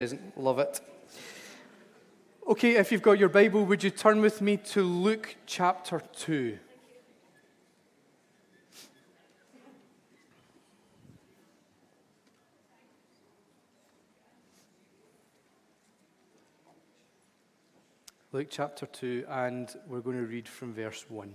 Isn't 0.00 0.38
love 0.38 0.60
it. 0.60 0.80
Okay, 2.46 2.76
if 2.76 2.92
you've 2.92 3.02
got 3.02 3.18
your 3.18 3.28
Bible, 3.28 3.64
would 3.64 3.82
you 3.82 3.90
turn 3.90 4.20
with 4.20 4.40
me 4.40 4.56
to 4.56 4.84
Luke 4.84 5.34
chapter 5.44 6.00
2? 6.18 6.56
Luke 18.30 18.46
chapter 18.48 18.86
2, 18.86 19.24
and 19.28 19.74
we're 19.88 19.98
going 19.98 20.16
to 20.16 20.22
read 20.22 20.46
from 20.46 20.72
verse 20.72 21.06
1. 21.08 21.34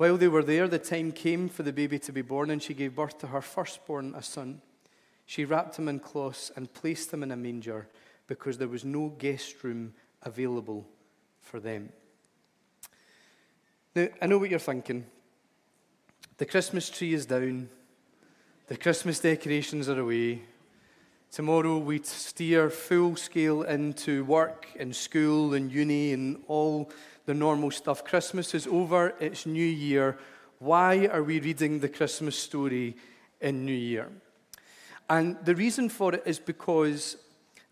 While 0.00 0.16
they 0.16 0.28
were 0.28 0.42
there, 0.42 0.66
the 0.66 0.78
time 0.78 1.12
came 1.12 1.46
for 1.50 1.62
the 1.62 1.74
baby 1.74 1.98
to 1.98 2.10
be 2.10 2.22
born, 2.22 2.48
and 2.48 2.62
she 2.62 2.72
gave 2.72 2.94
birth 2.94 3.18
to 3.18 3.26
her 3.26 3.42
firstborn, 3.42 4.14
a 4.14 4.22
son. 4.22 4.62
She 5.26 5.44
wrapped 5.44 5.78
him 5.78 5.88
in 5.88 6.00
cloths 6.00 6.50
and 6.56 6.72
placed 6.72 7.12
him 7.12 7.22
in 7.22 7.30
a 7.30 7.36
manger 7.36 7.86
because 8.26 8.56
there 8.56 8.66
was 8.66 8.82
no 8.82 9.10
guest 9.10 9.62
room 9.62 9.92
available 10.22 10.88
for 11.42 11.60
them. 11.60 11.90
Now, 13.94 14.08
I 14.22 14.26
know 14.26 14.38
what 14.38 14.48
you're 14.48 14.58
thinking. 14.58 15.04
The 16.38 16.46
Christmas 16.46 16.88
tree 16.88 17.12
is 17.12 17.26
down, 17.26 17.68
the 18.68 18.78
Christmas 18.78 19.20
decorations 19.20 19.90
are 19.90 20.00
away. 20.00 20.40
Tomorrow 21.32 21.78
we 21.78 22.02
steer 22.02 22.70
full 22.70 23.14
scale 23.14 23.62
into 23.62 24.24
work 24.24 24.66
and 24.76 24.94
school 24.94 25.54
and 25.54 25.70
uni 25.70 26.12
and 26.12 26.42
all 26.48 26.90
the 27.24 27.34
normal 27.34 27.70
stuff. 27.70 28.04
Christmas 28.04 28.52
is 28.52 28.66
over, 28.66 29.14
it's 29.20 29.46
New 29.46 29.64
Year. 29.64 30.18
Why 30.58 31.06
are 31.06 31.22
we 31.22 31.38
reading 31.38 31.78
the 31.78 31.88
Christmas 31.88 32.36
story 32.36 32.96
in 33.40 33.64
New 33.64 33.72
Year? 33.72 34.08
And 35.08 35.36
the 35.44 35.54
reason 35.54 35.88
for 35.88 36.14
it 36.14 36.24
is 36.26 36.40
because 36.40 37.16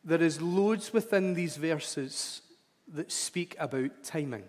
there 0.04 0.22
is 0.22 0.40
loads 0.40 0.92
within 0.92 1.34
these 1.34 1.56
verses 1.56 2.42
that 2.94 3.10
speak 3.10 3.56
about 3.58 4.04
timing. 4.04 4.44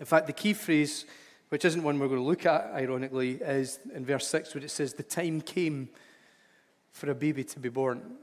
In 0.00 0.06
fact, 0.06 0.26
the 0.26 0.32
key 0.32 0.54
phrase, 0.54 1.04
which 1.50 1.66
isn't 1.66 1.82
one 1.82 1.98
we're 1.98 2.08
going 2.08 2.20
to 2.20 2.26
look 2.26 2.46
at, 2.46 2.72
ironically, 2.74 3.32
is 3.32 3.80
in 3.94 4.06
verse 4.06 4.26
6, 4.28 4.54
where 4.54 4.64
it 4.64 4.70
says, 4.70 4.94
The 4.94 5.02
time 5.02 5.42
came 5.42 5.90
for 6.96 7.10
a 7.10 7.14
baby 7.14 7.44
to 7.44 7.60
be 7.60 7.68
born. 7.68 8.16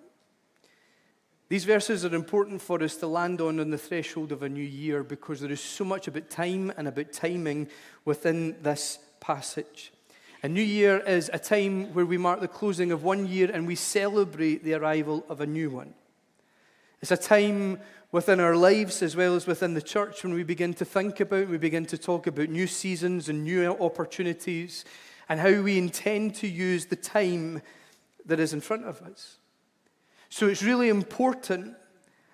These 1.47 1.65
verses 1.65 2.03
are 2.03 2.15
important 2.15 2.59
for 2.59 2.81
us 2.81 2.95
to 2.97 3.07
land 3.07 3.39
on 3.39 3.59
on 3.59 3.69
the 3.69 3.77
threshold 3.77 4.31
of 4.31 4.41
a 4.41 4.49
new 4.49 4.63
year 4.63 5.03
because 5.03 5.41
there 5.41 5.51
is 5.51 5.61
so 5.61 5.85
much 5.85 6.07
about 6.07 6.31
time 6.31 6.73
and 6.75 6.87
about 6.87 7.13
timing 7.13 7.67
within 8.03 8.55
this 8.63 8.97
passage. 9.19 9.93
A 10.41 10.49
new 10.49 10.63
year 10.63 10.97
is 11.05 11.29
a 11.31 11.37
time 11.37 11.93
where 11.93 12.07
we 12.07 12.17
mark 12.17 12.39
the 12.39 12.47
closing 12.47 12.91
of 12.91 13.03
one 13.03 13.27
year 13.27 13.51
and 13.53 13.67
we 13.67 13.75
celebrate 13.75 14.63
the 14.63 14.73
arrival 14.73 15.23
of 15.29 15.39
a 15.39 15.45
new 15.45 15.69
one. 15.69 15.93
It's 16.99 17.11
a 17.11 17.17
time 17.17 17.79
within 18.11 18.39
our 18.39 18.55
lives 18.55 19.03
as 19.03 19.15
well 19.15 19.35
as 19.35 19.45
within 19.45 19.75
the 19.75 19.81
church 19.83 20.23
when 20.23 20.33
we 20.33 20.43
begin 20.43 20.73
to 20.73 20.85
think 20.85 21.19
about, 21.19 21.47
we 21.47 21.59
begin 21.59 21.85
to 21.85 21.97
talk 21.99 22.25
about 22.25 22.49
new 22.49 22.65
seasons 22.65 23.29
and 23.29 23.43
new 23.43 23.67
opportunities 23.67 24.83
and 25.29 25.39
how 25.39 25.61
we 25.61 25.77
intend 25.77 26.33
to 26.35 26.47
use 26.47 26.87
the 26.87 26.95
time 26.95 27.61
that 28.25 28.39
is 28.39 28.53
in 28.53 28.61
front 28.61 28.85
of 28.85 29.01
us. 29.01 29.37
So 30.29 30.47
it's 30.47 30.63
really 30.63 30.89
important 30.89 31.75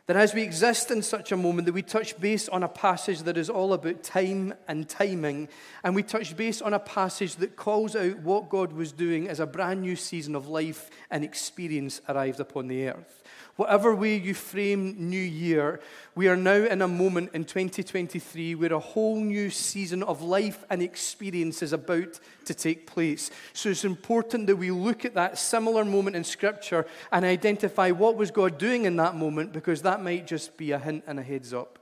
that 0.09 0.17
as 0.17 0.33
we 0.33 0.41
exist 0.41 0.89
in 0.89 1.03
such 1.03 1.31
a 1.31 1.37
moment 1.37 1.67
that 1.67 1.73
we 1.73 1.83
touch 1.83 2.19
base 2.19 2.49
on 2.49 2.63
a 2.63 2.67
passage 2.67 3.19
that 3.19 3.37
is 3.37 3.47
all 3.47 3.73
about 3.73 4.01
time 4.01 4.55
and 4.67 4.89
timing 4.89 5.47
and 5.83 5.93
we 5.93 6.01
touch 6.01 6.35
base 6.35 6.63
on 6.63 6.73
a 6.73 6.79
passage 6.79 7.35
that 7.35 7.55
calls 7.55 7.95
out 7.95 8.17
what 8.21 8.49
God 8.49 8.73
was 8.73 8.91
doing 8.91 9.29
as 9.29 9.39
a 9.39 9.45
brand 9.45 9.81
new 9.81 9.95
season 9.95 10.35
of 10.35 10.47
life 10.47 10.89
and 11.11 11.23
experience 11.23 12.01
arrived 12.09 12.39
upon 12.39 12.67
the 12.67 12.87
earth. 12.87 13.21
Whatever 13.59 13.93
way 13.93 14.15
you 14.15 14.33
frame 14.33 14.95
New 15.09 15.19
Year, 15.19 15.81
we 16.15 16.29
are 16.29 16.37
now 16.37 16.63
in 16.63 16.81
a 16.81 16.87
moment 16.87 17.31
in 17.33 17.43
2023 17.43 18.55
where 18.55 18.71
a 18.71 18.79
whole 18.79 19.19
new 19.19 19.49
season 19.49 20.01
of 20.01 20.21
life 20.21 20.63
and 20.69 20.81
experience 20.81 21.61
is 21.61 21.73
about 21.73 22.21
to 22.45 22.53
take 22.53 22.87
place. 22.87 23.29
So 23.51 23.67
it's 23.67 23.83
important 23.83 24.47
that 24.47 24.55
we 24.55 24.71
look 24.71 25.03
at 25.03 25.15
that 25.15 25.37
similar 25.37 25.83
moment 25.83 26.15
in 26.15 26.23
Scripture 26.23 26.85
and 27.11 27.25
identify 27.25 27.91
what 27.91 28.15
was 28.15 28.31
God 28.31 28.57
doing 28.57 28.85
in 28.85 28.95
that 28.95 29.17
moment 29.17 29.51
because 29.51 29.81
that 29.81 30.01
might 30.01 30.25
just 30.25 30.55
be 30.55 30.71
a 30.71 30.79
hint 30.79 31.03
and 31.05 31.19
a 31.19 31.23
heads 31.23 31.53
up 31.53 31.79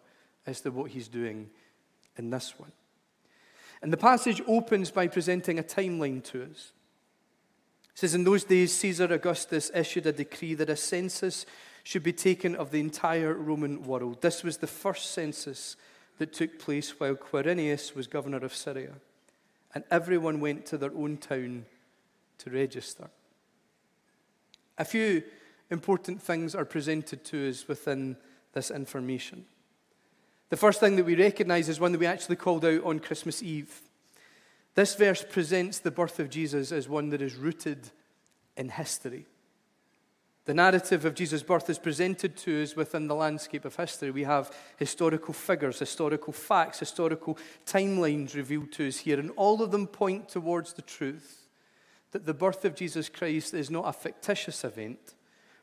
as 0.47 0.61
to 0.61 0.71
what 0.71 0.89
He's 0.89 1.07
doing 1.07 1.47
in 2.17 2.31
this 2.31 2.55
one. 2.57 2.71
And 3.83 3.93
the 3.93 3.97
passage 3.97 4.41
opens 4.47 4.89
by 4.89 5.09
presenting 5.09 5.59
a 5.59 5.63
timeline 5.63 6.23
to 6.31 6.45
us. 6.45 6.71
It 7.97 8.01
says, 8.01 8.13
In 8.13 8.25
those 8.25 8.43
days, 8.43 8.75
Caesar 8.75 9.11
Augustus 9.11 9.71
issued 9.73 10.05
a 10.05 10.11
decree 10.11 10.53
that 10.53 10.69
a 10.69 10.75
census 10.75 11.47
should 11.83 12.03
be 12.03 12.13
taken 12.13 12.55
of 12.55 12.69
the 12.69 12.79
entire 12.79 13.33
Roman 13.33 13.81
world. 13.81 14.21
This 14.21 14.43
was 14.43 14.57
the 14.57 14.67
first 14.67 15.13
census 15.13 15.75
that 16.19 16.31
took 16.31 16.59
place 16.59 16.99
while 16.99 17.15
Quirinius 17.15 17.95
was 17.95 18.05
governor 18.05 18.37
of 18.37 18.53
Syria. 18.53 18.93
And 19.73 19.83
everyone 19.89 20.41
went 20.41 20.67
to 20.67 20.77
their 20.77 20.93
own 20.93 21.17
town 21.17 21.65
to 22.37 22.51
register. 22.51 23.09
A 24.77 24.85
few 24.85 25.23
important 25.71 26.21
things 26.21 26.53
are 26.53 26.65
presented 26.65 27.25
to 27.25 27.49
us 27.49 27.67
within 27.67 28.15
this 28.53 28.69
information. 28.69 29.45
The 30.51 30.57
first 30.57 30.79
thing 30.79 30.97
that 30.97 31.05
we 31.05 31.15
recognize 31.15 31.67
is 31.67 31.79
one 31.79 31.93
that 31.93 31.99
we 31.99 32.05
actually 32.05 32.35
called 32.35 32.63
out 32.63 32.83
on 32.83 32.99
Christmas 32.99 33.41
Eve. 33.41 33.81
This 34.77 34.93
verse 34.93 35.25
presents 35.27 35.79
the 35.79 35.89
birth 35.89 36.19
of 36.19 36.29
Jesus 36.29 36.71
as 36.71 36.87
one 36.87 37.09
that 37.09 37.19
is 37.19 37.35
rooted 37.35 37.89
in 38.55 38.69
history. 38.69 39.25
The 40.45 40.53
narrative 40.53 41.03
of 41.03 41.15
Jesus' 41.15 41.41
birth 41.41 41.67
is 41.71 41.79
presented 41.79 42.37
to 42.37 42.61
us 42.61 42.75
within 42.75 43.07
the 43.07 43.15
landscape 43.15 43.65
of 43.65 43.75
history. 43.75 44.11
We 44.11 44.25
have 44.25 44.55
historical 44.77 45.33
figures, 45.33 45.79
historical 45.79 46.31
facts, 46.31 46.77
historical 46.77 47.39
timelines 47.65 48.35
revealed 48.35 48.71
to 48.73 48.87
us 48.87 48.97
here, 48.97 49.19
and 49.19 49.31
all 49.35 49.63
of 49.63 49.71
them 49.71 49.87
point 49.87 50.29
towards 50.29 50.73
the 50.73 50.83
truth 50.83 51.47
that 52.11 52.27
the 52.27 52.35
birth 52.35 52.63
of 52.63 52.75
Jesus 52.75 53.09
Christ 53.09 53.55
is 53.55 53.71
not 53.71 53.87
a 53.87 53.93
fictitious 53.93 54.63
event, 54.63 55.15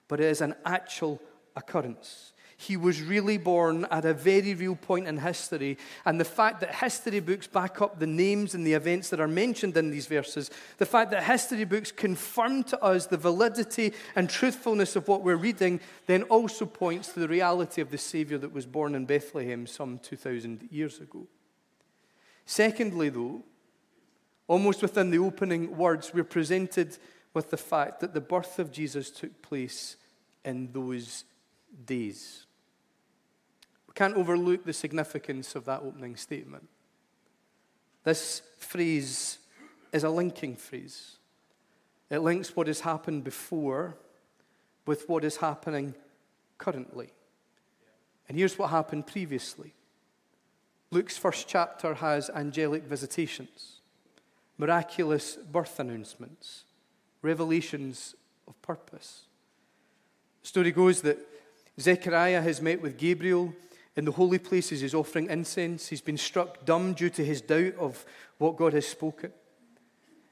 but 0.08 0.18
it 0.18 0.26
is 0.26 0.40
an 0.40 0.56
actual 0.64 1.22
occurrence. 1.54 2.32
He 2.56 2.76
was 2.76 3.02
really 3.02 3.36
born 3.36 3.86
at 3.90 4.04
a 4.04 4.14
very 4.14 4.54
real 4.54 4.76
point 4.76 5.08
in 5.08 5.18
history. 5.18 5.76
And 6.04 6.20
the 6.20 6.24
fact 6.24 6.60
that 6.60 6.74
history 6.74 7.20
books 7.20 7.46
back 7.46 7.82
up 7.82 7.98
the 7.98 8.06
names 8.06 8.54
and 8.54 8.66
the 8.66 8.74
events 8.74 9.10
that 9.10 9.20
are 9.20 9.28
mentioned 9.28 9.76
in 9.76 9.90
these 9.90 10.06
verses, 10.06 10.50
the 10.78 10.86
fact 10.86 11.10
that 11.10 11.24
history 11.24 11.64
books 11.64 11.90
confirm 11.90 12.62
to 12.64 12.82
us 12.82 13.06
the 13.06 13.16
validity 13.16 13.92
and 14.14 14.30
truthfulness 14.30 14.96
of 14.96 15.08
what 15.08 15.22
we're 15.22 15.36
reading, 15.36 15.80
then 16.06 16.22
also 16.24 16.64
points 16.64 17.12
to 17.12 17.20
the 17.20 17.28
reality 17.28 17.80
of 17.80 17.90
the 17.90 17.98
Savior 17.98 18.38
that 18.38 18.52
was 18.52 18.66
born 18.66 18.94
in 18.94 19.04
Bethlehem 19.04 19.66
some 19.66 19.98
2,000 19.98 20.68
years 20.70 21.00
ago. 21.00 21.26
Secondly, 22.46 23.08
though, 23.08 23.42
almost 24.46 24.82
within 24.82 25.10
the 25.10 25.18
opening 25.18 25.76
words, 25.76 26.12
we're 26.14 26.24
presented 26.24 26.96
with 27.32 27.50
the 27.50 27.56
fact 27.56 28.00
that 28.00 28.14
the 28.14 28.20
birth 28.20 28.58
of 28.60 28.70
Jesus 28.70 29.10
took 29.10 29.42
place 29.42 29.96
in 30.44 30.70
those 30.72 31.24
days 31.84 32.43
can't 33.94 34.16
overlook 34.16 34.64
the 34.64 34.72
significance 34.72 35.54
of 35.54 35.64
that 35.66 35.82
opening 35.82 36.16
statement. 36.16 36.68
This 38.02 38.42
phrase 38.58 39.38
is 39.92 40.04
a 40.04 40.10
linking 40.10 40.56
phrase. 40.56 41.16
It 42.10 42.18
links 42.18 42.54
what 42.54 42.66
has 42.66 42.80
happened 42.80 43.24
before 43.24 43.96
with 44.86 45.08
what 45.08 45.24
is 45.24 45.36
happening 45.36 45.94
currently. 46.58 47.12
And 48.28 48.36
here's 48.36 48.58
what 48.58 48.70
happened 48.70 49.06
previously 49.06 49.72
Luke's 50.90 51.16
first 51.16 51.48
chapter 51.48 51.94
has 51.94 52.30
angelic 52.30 52.84
visitations, 52.84 53.80
miraculous 54.58 55.36
birth 55.36 55.80
announcements, 55.80 56.64
revelations 57.22 58.14
of 58.46 58.60
purpose. 58.62 59.22
The 60.42 60.48
story 60.48 60.72
goes 60.72 61.00
that 61.02 61.18
Zechariah 61.80 62.42
has 62.42 62.62
met 62.62 62.80
with 62.80 62.96
Gabriel 62.96 63.52
in 63.96 64.04
the 64.04 64.12
holy 64.12 64.38
places, 64.38 64.80
he's 64.80 64.94
offering 64.94 65.30
incense. 65.30 65.88
He's 65.88 66.00
been 66.00 66.16
struck 66.16 66.64
dumb 66.64 66.94
due 66.94 67.10
to 67.10 67.24
his 67.24 67.40
doubt 67.40 67.74
of 67.78 68.04
what 68.38 68.56
God 68.56 68.72
has 68.72 68.86
spoken. 68.86 69.32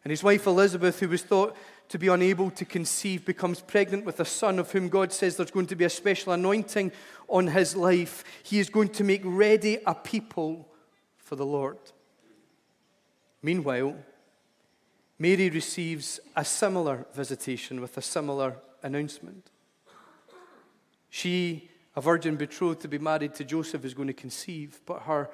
And 0.05 0.11
his 0.11 0.25
wife 0.25 0.47
Elizabeth, 0.47 0.99
who 0.99 1.09
was 1.09 1.23
thought 1.23 1.57
to 1.89 1.99
be 1.99 2.09
unable 2.09 2.51
to 2.51 2.65
conceive, 2.65 3.25
becomes 3.25 3.61
pregnant 3.61 4.05
with 4.05 4.19
a 4.19 4.25
son 4.25 4.59
of 4.59 4.73
whom 4.73 4.89
God 4.89 5.13
says 5.13 5.37
there's 5.37 5.53
going 5.53 5.67
to 5.67 5.77
be 5.77 5.85
a 5.85 5.91
special 5.91 6.33
anointing 6.33 6.91
on 7.29 7.47
his 7.47 7.77
life. 7.77 8.25
He 8.43 8.59
is 8.59 8.69
going 8.69 8.89
to 8.91 9.05
make 9.05 9.23
ready 9.25 9.79
a 9.87 9.95
people 9.95 10.69
for 11.19 11.37
the 11.37 11.47
Lord. 11.47 11.79
Meanwhile, 13.43 13.95
Mary 15.19 15.51
receives 15.51 16.19
a 16.35 16.45
similar 16.45 17.07
visitation 17.15 17.81
with 17.81 17.97
a 17.97 18.03
similar 18.03 18.57
announcement. 18.83 19.51
She, 21.11 21.71
a 21.95 22.01
virgin 22.01 22.37
betrothed 22.37 22.81
to 22.81 22.89
be 22.89 22.99
married 22.99 23.35
to 23.35 23.45
Joseph, 23.45 23.85
is 23.85 23.95
going 23.95 24.09
to 24.09 24.15
conceive, 24.15 24.81
but 24.87 25.03
her 25.03 25.31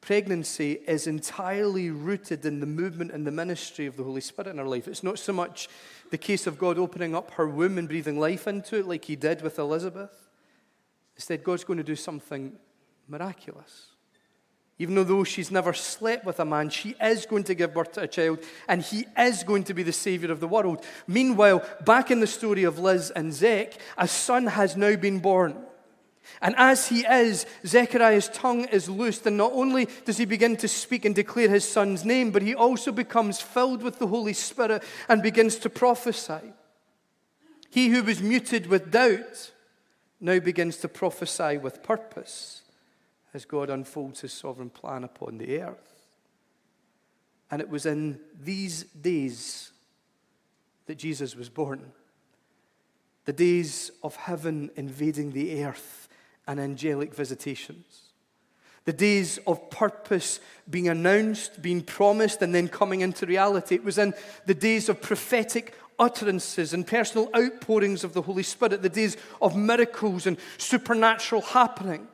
pregnancy 0.00 0.78
is 0.86 1.06
entirely 1.06 1.90
rooted 1.90 2.44
in 2.46 2.60
the 2.60 2.66
movement 2.66 3.10
and 3.10 3.26
the 3.26 3.30
ministry 3.30 3.86
of 3.86 3.96
the 3.96 4.02
Holy 4.02 4.20
Spirit 4.20 4.50
in 4.50 4.58
her 4.58 4.66
life. 4.66 4.88
It's 4.88 5.02
not 5.02 5.18
so 5.18 5.32
much 5.32 5.68
the 6.10 6.18
case 6.18 6.46
of 6.46 6.58
God 6.58 6.78
opening 6.78 7.14
up 7.14 7.32
her 7.32 7.46
womb 7.46 7.76
and 7.76 7.86
breathing 7.86 8.18
life 8.18 8.48
into 8.48 8.76
it 8.76 8.86
like 8.86 9.04
he 9.04 9.16
did 9.16 9.42
with 9.42 9.58
Elizabeth. 9.58 10.30
Instead, 11.16 11.44
God's 11.44 11.64
going 11.64 11.76
to 11.76 11.84
do 11.84 11.96
something 11.96 12.56
miraculous. 13.08 13.88
Even 14.78 14.94
though 14.94 15.24
she's 15.24 15.50
never 15.50 15.74
slept 15.74 16.24
with 16.24 16.40
a 16.40 16.44
man, 16.46 16.70
she 16.70 16.94
is 17.02 17.26
going 17.26 17.44
to 17.44 17.54
give 17.54 17.74
birth 17.74 17.92
to 17.92 18.00
a 18.00 18.08
child, 18.08 18.38
and 18.66 18.80
he 18.80 19.04
is 19.18 19.42
going 19.42 19.64
to 19.64 19.74
be 19.74 19.82
the 19.82 19.92
Savior 19.92 20.32
of 20.32 20.40
the 20.40 20.48
world. 20.48 20.82
Meanwhile, 21.06 21.62
back 21.84 22.10
in 22.10 22.20
the 22.20 22.26
story 22.26 22.64
of 22.64 22.78
Liz 22.78 23.10
and 23.10 23.34
Zech, 23.34 23.74
a 23.98 24.08
son 24.08 24.46
has 24.46 24.78
now 24.78 24.96
been 24.96 25.18
born. 25.18 25.54
And 26.40 26.54
as 26.56 26.88
he 26.88 27.00
is, 27.00 27.46
Zechariah's 27.66 28.28
tongue 28.28 28.64
is 28.66 28.88
loosed, 28.88 29.26
and 29.26 29.36
not 29.36 29.52
only 29.52 29.88
does 30.04 30.18
he 30.18 30.24
begin 30.24 30.56
to 30.58 30.68
speak 30.68 31.04
and 31.04 31.14
declare 31.14 31.48
his 31.48 31.68
son's 31.68 32.04
name, 32.04 32.30
but 32.30 32.42
he 32.42 32.54
also 32.54 32.92
becomes 32.92 33.40
filled 33.40 33.82
with 33.82 33.98
the 33.98 34.06
Holy 34.06 34.32
Spirit 34.32 34.82
and 35.08 35.22
begins 35.22 35.56
to 35.56 35.70
prophesy. 35.70 36.52
He 37.70 37.88
who 37.88 38.02
was 38.02 38.22
muted 38.22 38.66
with 38.66 38.90
doubt 38.90 39.52
now 40.20 40.38
begins 40.38 40.78
to 40.78 40.88
prophesy 40.88 41.58
with 41.58 41.82
purpose 41.82 42.62
as 43.32 43.44
God 43.44 43.70
unfolds 43.70 44.20
his 44.20 44.32
sovereign 44.32 44.70
plan 44.70 45.04
upon 45.04 45.38
the 45.38 45.60
earth. 45.60 46.06
And 47.50 47.60
it 47.60 47.68
was 47.68 47.86
in 47.86 48.18
these 48.40 48.84
days 48.84 49.72
that 50.86 50.98
Jesus 50.98 51.36
was 51.36 51.48
born 51.48 51.92
the 53.26 53.32
days 53.32 53.90
of 54.02 54.16
heaven 54.16 54.70
invading 54.76 55.32
the 55.32 55.62
earth 55.64 56.08
and 56.46 56.58
angelic 56.60 57.14
visitations. 57.14 58.12
The 58.84 58.92
days 58.92 59.38
of 59.46 59.70
purpose 59.70 60.40
being 60.68 60.88
announced, 60.88 61.60
being 61.60 61.82
promised, 61.82 62.42
and 62.42 62.54
then 62.54 62.68
coming 62.68 63.02
into 63.02 63.26
reality. 63.26 63.74
It 63.74 63.84
was 63.84 63.98
in 63.98 64.14
the 64.46 64.54
days 64.54 64.88
of 64.88 65.02
prophetic 65.02 65.74
utterances 65.98 66.72
and 66.72 66.86
personal 66.86 67.28
outpourings 67.36 68.04
of 68.04 68.14
the 68.14 68.22
Holy 68.22 68.42
Spirit, 68.42 68.82
the 68.82 68.88
days 68.88 69.16
of 69.42 69.54
miracles 69.54 70.26
and 70.26 70.38
supernatural 70.56 71.42
happenings. 71.42 72.08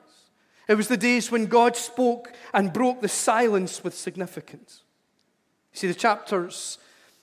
It 0.69 0.75
was 0.75 0.89
the 0.89 0.97
days 0.97 1.31
when 1.31 1.47
God 1.47 1.77
spoke 1.77 2.33
and 2.53 2.73
broke 2.73 3.01
the 3.01 3.09
silence 3.09 3.85
with 3.85 3.95
significance. 3.95 4.83
See, 5.73 5.87
the 5.87 5.95
chapters 5.95 6.79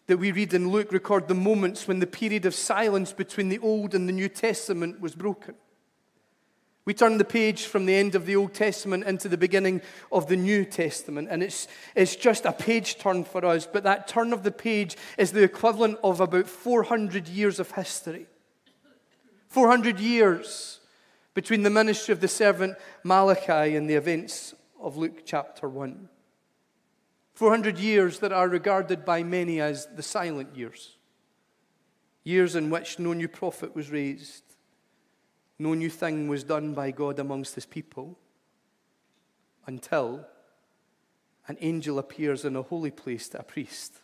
that 0.08 0.18
we 0.18 0.32
read 0.32 0.54
in 0.54 0.70
Luke 0.70 0.92
record 0.92 1.28
the 1.28 1.34
moments 1.34 1.88
when 1.88 2.00
the 2.00 2.08
period 2.08 2.46
of 2.46 2.56
silence 2.56 3.12
between 3.12 3.50
the 3.50 3.60
Old 3.60 3.94
and 3.94 4.08
the 4.08 4.14
New 4.14 4.30
Testament 4.30 5.02
was 5.02 5.16
broken. 5.16 5.56
We 6.86 6.94
turn 6.94 7.18
the 7.18 7.24
page 7.24 7.66
from 7.66 7.86
the 7.86 7.96
end 7.96 8.14
of 8.14 8.26
the 8.26 8.36
Old 8.36 8.54
Testament 8.54 9.06
into 9.06 9.30
the 9.30 9.38
beginning 9.38 9.82
of 10.12 10.28
the 10.28 10.36
New 10.36 10.66
Testament, 10.66 11.30
and 11.32 11.42
it's, 11.42 11.68
it's 11.96 12.16
just 12.18 12.44
a 12.46 12.52
page 12.52 12.98
turn 12.98 13.24
for 13.24 13.46
us, 13.46 13.66
but 13.66 13.84
that 13.84 14.08
turn 14.08 14.34
of 14.34 14.44
the 14.44 14.52
page 14.52 14.98
is 15.18 15.32
the 15.32 15.44
equivalent 15.44 15.98
of 16.04 16.20
about 16.20 16.48
400 16.48 17.30
years 17.30 17.60
of 17.60 17.72
history. 17.72 18.28
400 19.48 20.00
years 20.00 20.82
between 21.34 21.64
the 21.64 21.70
ministry 21.70 22.12
of 22.12 22.20
the 22.20 22.28
servant 22.28 22.76
Malachi 23.04 23.76
and 23.76 23.90
the 23.90 23.96
events 23.96 24.54
of 24.82 24.98
Luke 24.98 25.22
chapter 25.26 25.70
1. 25.70 26.10
400 27.34 27.80
years 27.80 28.20
that 28.20 28.34
are 28.34 28.50
regarded 28.50 29.06
by 29.06 29.24
many 29.24 29.62
as 29.62 29.88
the 29.96 30.04
silent 30.04 30.56
years, 30.56 30.98
years 32.24 32.56
in 32.56 32.70
which 32.70 33.00
no 33.00 33.14
new 33.14 33.30
prophet 33.30 33.74
was 33.74 33.90
raised 33.90 34.43
no 35.60 35.74
new 35.74 35.90
thing 35.90 36.28
was 36.28 36.44
done 36.44 36.74
by 36.74 36.92
God 36.92 37.20
amongst 37.20 37.56
his 37.56 37.66
people 37.66 38.18
until 39.66 40.26
an 41.48 41.58
angel 41.62 42.00
appears 42.00 42.46
in 42.46 42.56
a 42.56 42.62
holy 42.62 42.92
place 42.92 43.30
to 43.30 43.40
a 43.40 43.44
priest, 43.44 44.02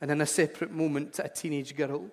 and 0.00 0.10
in 0.10 0.20
a 0.20 0.26
separate 0.26 0.70
moment 0.70 1.14
to 1.14 1.24
a 1.24 1.28
teenage 1.28 1.76
girl. 1.76 2.10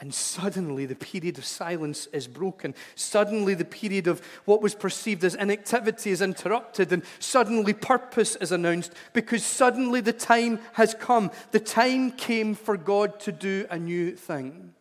And 0.00 0.14
suddenly 0.14 0.86
the 0.86 0.94
period 0.94 1.38
of 1.38 1.44
silence 1.44 2.06
is 2.12 2.28
broken. 2.28 2.74
Suddenly 2.94 3.54
the 3.54 3.64
period 3.64 4.06
of 4.06 4.22
what 4.44 4.62
was 4.62 4.74
perceived 4.74 5.24
as 5.24 5.34
inactivity 5.34 6.10
is 6.10 6.22
interrupted. 6.22 6.92
And 6.92 7.02
suddenly 7.18 7.72
purpose 7.72 8.36
is 8.36 8.52
announced 8.52 8.92
because 9.12 9.42
suddenly 9.42 10.00
the 10.00 10.12
time 10.12 10.60
has 10.74 10.94
come. 10.94 11.32
The 11.50 11.58
time 11.58 12.12
came 12.12 12.54
for 12.54 12.76
God 12.76 13.18
to 13.20 13.32
do 13.32 13.66
a 13.70 13.78
new 13.78 14.14
thing. 14.14 14.72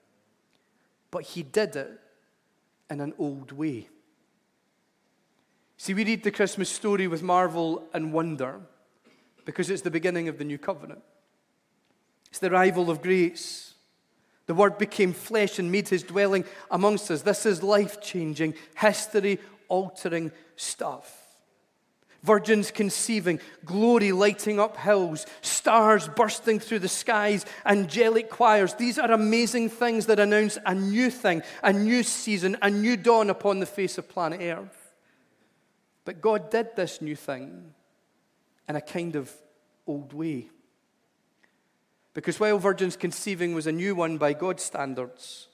But 1.09 1.23
He 1.23 1.41
did 1.41 1.75
it 1.75 1.99
in 2.89 3.01
an 3.01 3.13
old 3.17 3.51
way. 3.51 3.87
See, 5.77 5.93
we 5.93 6.03
read 6.03 6.23
the 6.23 6.31
Christmas 6.31 6.69
story 6.69 7.07
with 7.07 7.21
marvel 7.21 7.83
and 7.93 8.11
wonder 8.11 8.59
because 9.45 9.69
it's 9.69 9.83
the 9.83 9.91
beginning 9.91 10.27
of 10.27 10.37
the 10.37 10.43
new 10.43 10.57
covenant. 10.57 11.01
It's 12.29 12.39
the 12.39 12.51
arrival 12.51 12.89
of 12.89 13.01
grace. 13.01 13.73
The 14.47 14.53
Word 14.53 14.77
became 14.77 15.13
flesh 15.13 15.59
and 15.59 15.71
made 15.71 15.89
his 15.89 16.03
dwelling 16.03 16.45
amongst 16.71 17.11
us. 17.11 17.21
This 17.21 17.45
is 17.45 17.61
life 17.61 18.01
changing, 18.01 18.55
history 18.75 19.39
altering 19.69 20.31
stuff 20.55 21.16
virgins 22.27 22.69
conceiving, 22.69 23.39
glory 23.65 24.12
lighting 24.12 24.59
up 24.59 24.77
hills, 24.77 25.25
stars 25.41 26.07
bursting 26.09 26.59
through 26.59 26.79
the 26.79 26.89
skies, 26.89 27.45
angelic 27.65 28.29
choirs. 28.29 28.74
These 28.74 29.00
are 29.00 29.12
amazing 29.12 29.69
things 29.69 30.06
that 30.06 30.19
announce 30.19 30.59
a 30.65 30.75
new 30.75 31.09
thing, 31.09 31.41
a 31.63 31.71
new 31.71 32.03
season, 32.03 32.57
a 32.62 32.69
new 32.69 32.97
dawn 32.97 33.29
upon 33.29 33.59
the 33.59 33.65
face 33.65 33.97
of 33.97 34.09
planet 34.09 34.41
Earth. 34.41 34.94
But 36.06 36.21
God 36.21 36.51
did 36.51 36.75
this 36.75 37.01
new 37.01 37.15
thing 37.15 37.74
in 38.69 38.75
a 38.75 38.81
kind 38.81 39.15
of 39.15 39.31
old 39.88 40.13
way. 40.13 40.50
Because 42.13 42.39
while 42.39 42.59
virgins 42.59 42.97
conceiving 42.97 43.56
was 43.56 43.68
a 43.68 43.71
new 43.71 43.95
one 43.95 44.18
by 44.18 44.33
God's 44.33 44.63
standards, 44.63 45.47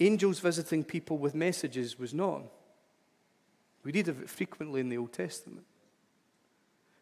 angels 0.00 0.40
visiting 0.40 0.82
people 0.82 1.18
with 1.18 1.34
messages 1.34 1.98
was 1.98 2.12
not. 2.12 2.42
We 3.82 3.92
read 3.92 4.08
of 4.08 4.20
it 4.20 4.28
frequently 4.28 4.80
in 4.80 4.88
the 4.88 4.98
Old 4.98 5.12
Testament. 5.12 5.66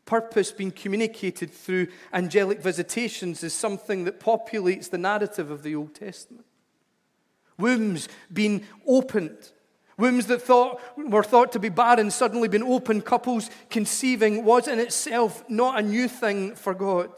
Purpose 0.09 0.53
being 0.53 0.71
communicated 0.71 1.53
through 1.53 1.89
angelic 2.15 2.63
visitations 2.63 3.45
is 3.45 3.53
something 3.53 4.05
that 4.05 4.19
populates 4.19 4.89
the 4.89 4.97
narrative 4.97 5.51
of 5.51 5.63
the 5.63 5.75
Old 5.75 5.95
Testament. 5.95 6.47
Wombs 7.59 8.09
being 8.33 8.65
opened, 8.87 9.51
wombs 9.99 10.25
that 10.29 10.41
thought, 10.41 10.81
were 10.97 11.23
thought 11.23 11.53
to 11.53 11.59
be 11.59 11.69
barren 11.69 12.11
suddenly 12.11 12.49
being 12.49 12.63
opened, 12.63 13.05
couples 13.05 13.51
conceiving 13.69 14.47
was 14.47 14.67
in 14.67 14.79
itself 14.79 15.45
not 15.51 15.79
a 15.79 15.83
new 15.83 16.09
thing 16.09 16.55
for 16.55 16.73
God. 16.73 17.11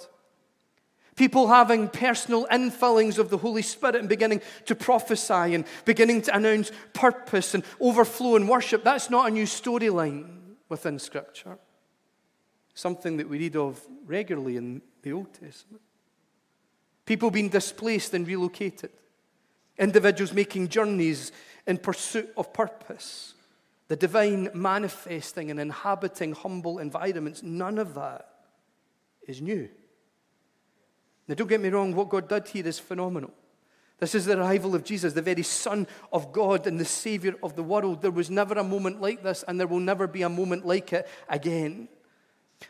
People 1.15 1.47
having 1.47 1.87
personal 1.87 2.45
infillings 2.47 3.19
of 3.19 3.31
the 3.31 3.39
Holy 3.39 3.63
Spirit 3.63 3.95
and 3.95 4.09
beginning 4.09 4.41
to 4.67 4.75
prophesy 4.75 5.55
and 5.55 5.65
beginning 5.85 6.23
to 6.23 6.35
announce 6.35 6.73
purpose 6.93 7.55
and 7.55 7.63
overflow 7.81 8.35
in 8.35 8.49
worship. 8.49 8.83
That's 8.83 9.11
not 9.11 9.29
a 9.29 9.31
new 9.31 9.45
storyline 9.45 10.57
within 10.69 10.99
Scripture. 10.99 11.57
Something 12.75 13.17
that 13.19 13.29
we 13.29 13.39
read 13.39 13.57
of 13.57 13.81
regularly 14.07 14.57
in 14.57 14.83
the 15.03 15.13
Old 15.13 15.33
Testament. 15.33 15.83
People 17.05 17.31
being 17.31 17.49
displaced 17.49 18.15
and 18.15 18.27
relocated. 18.27 18.91
Individuals 19.79 20.33
making 20.33 20.69
journeys 20.69 21.33
in 21.67 21.79
pursuit 21.79 22.31
of 22.37 22.53
purpose. 22.53 23.35
The 23.89 23.97
divine 23.97 24.51
manifesting 24.55 25.51
and 25.51 25.59
inhabiting 25.59 26.33
humble 26.33 26.79
environments. 26.79 27.43
None 27.43 27.79
of 27.79 27.95
that 27.95 28.29
is 29.27 29.41
new. 29.41 29.69
Now, 31.27 31.35
don't 31.35 31.49
get 31.49 31.61
me 31.61 31.69
wrong, 31.69 31.95
what 31.95 32.09
God 32.09 32.29
did 32.29 32.49
here 32.49 32.67
is 32.67 32.79
phenomenal. 32.79 33.33
This 33.99 34.15
is 34.15 34.25
the 34.25 34.39
arrival 34.39 34.75
of 34.75 34.83
Jesus, 34.83 35.13
the 35.13 35.23
very 35.23 35.43
Son 35.43 35.87
of 36.13 36.33
God 36.33 36.67
and 36.67 36.81
the 36.81 36.85
Savior 36.85 37.35
of 37.43 37.55
the 37.55 37.63
world. 37.63 38.01
There 38.03 38.11
was 38.11 38.31
never 38.31 38.55
a 38.55 38.65
moment 38.65 39.01
like 39.01 39.23
this, 39.23 39.45
and 39.47 39.61
there 39.61 39.67
will 39.67 39.81
never 39.81 40.07
be 40.07 40.23
a 40.23 40.29
moment 40.29 40.67
like 40.67 40.93
it 40.93 41.07
again. 41.29 41.89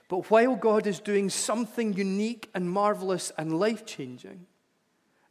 But 0.08 0.30
while 0.30 0.56
God 0.56 0.86
is 0.86 1.00
doing 1.00 1.30
something 1.30 1.92
unique 1.94 2.48
and 2.54 2.70
marvelous 2.70 3.32
and 3.36 3.58
life 3.58 3.84
changing, 3.86 4.46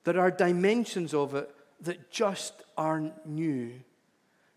there 0.03 0.19
are 0.19 0.31
dimensions 0.31 1.13
of 1.13 1.35
it 1.35 1.53
that 1.81 2.11
just 2.11 2.63
aren't 2.77 3.25
new 3.25 3.73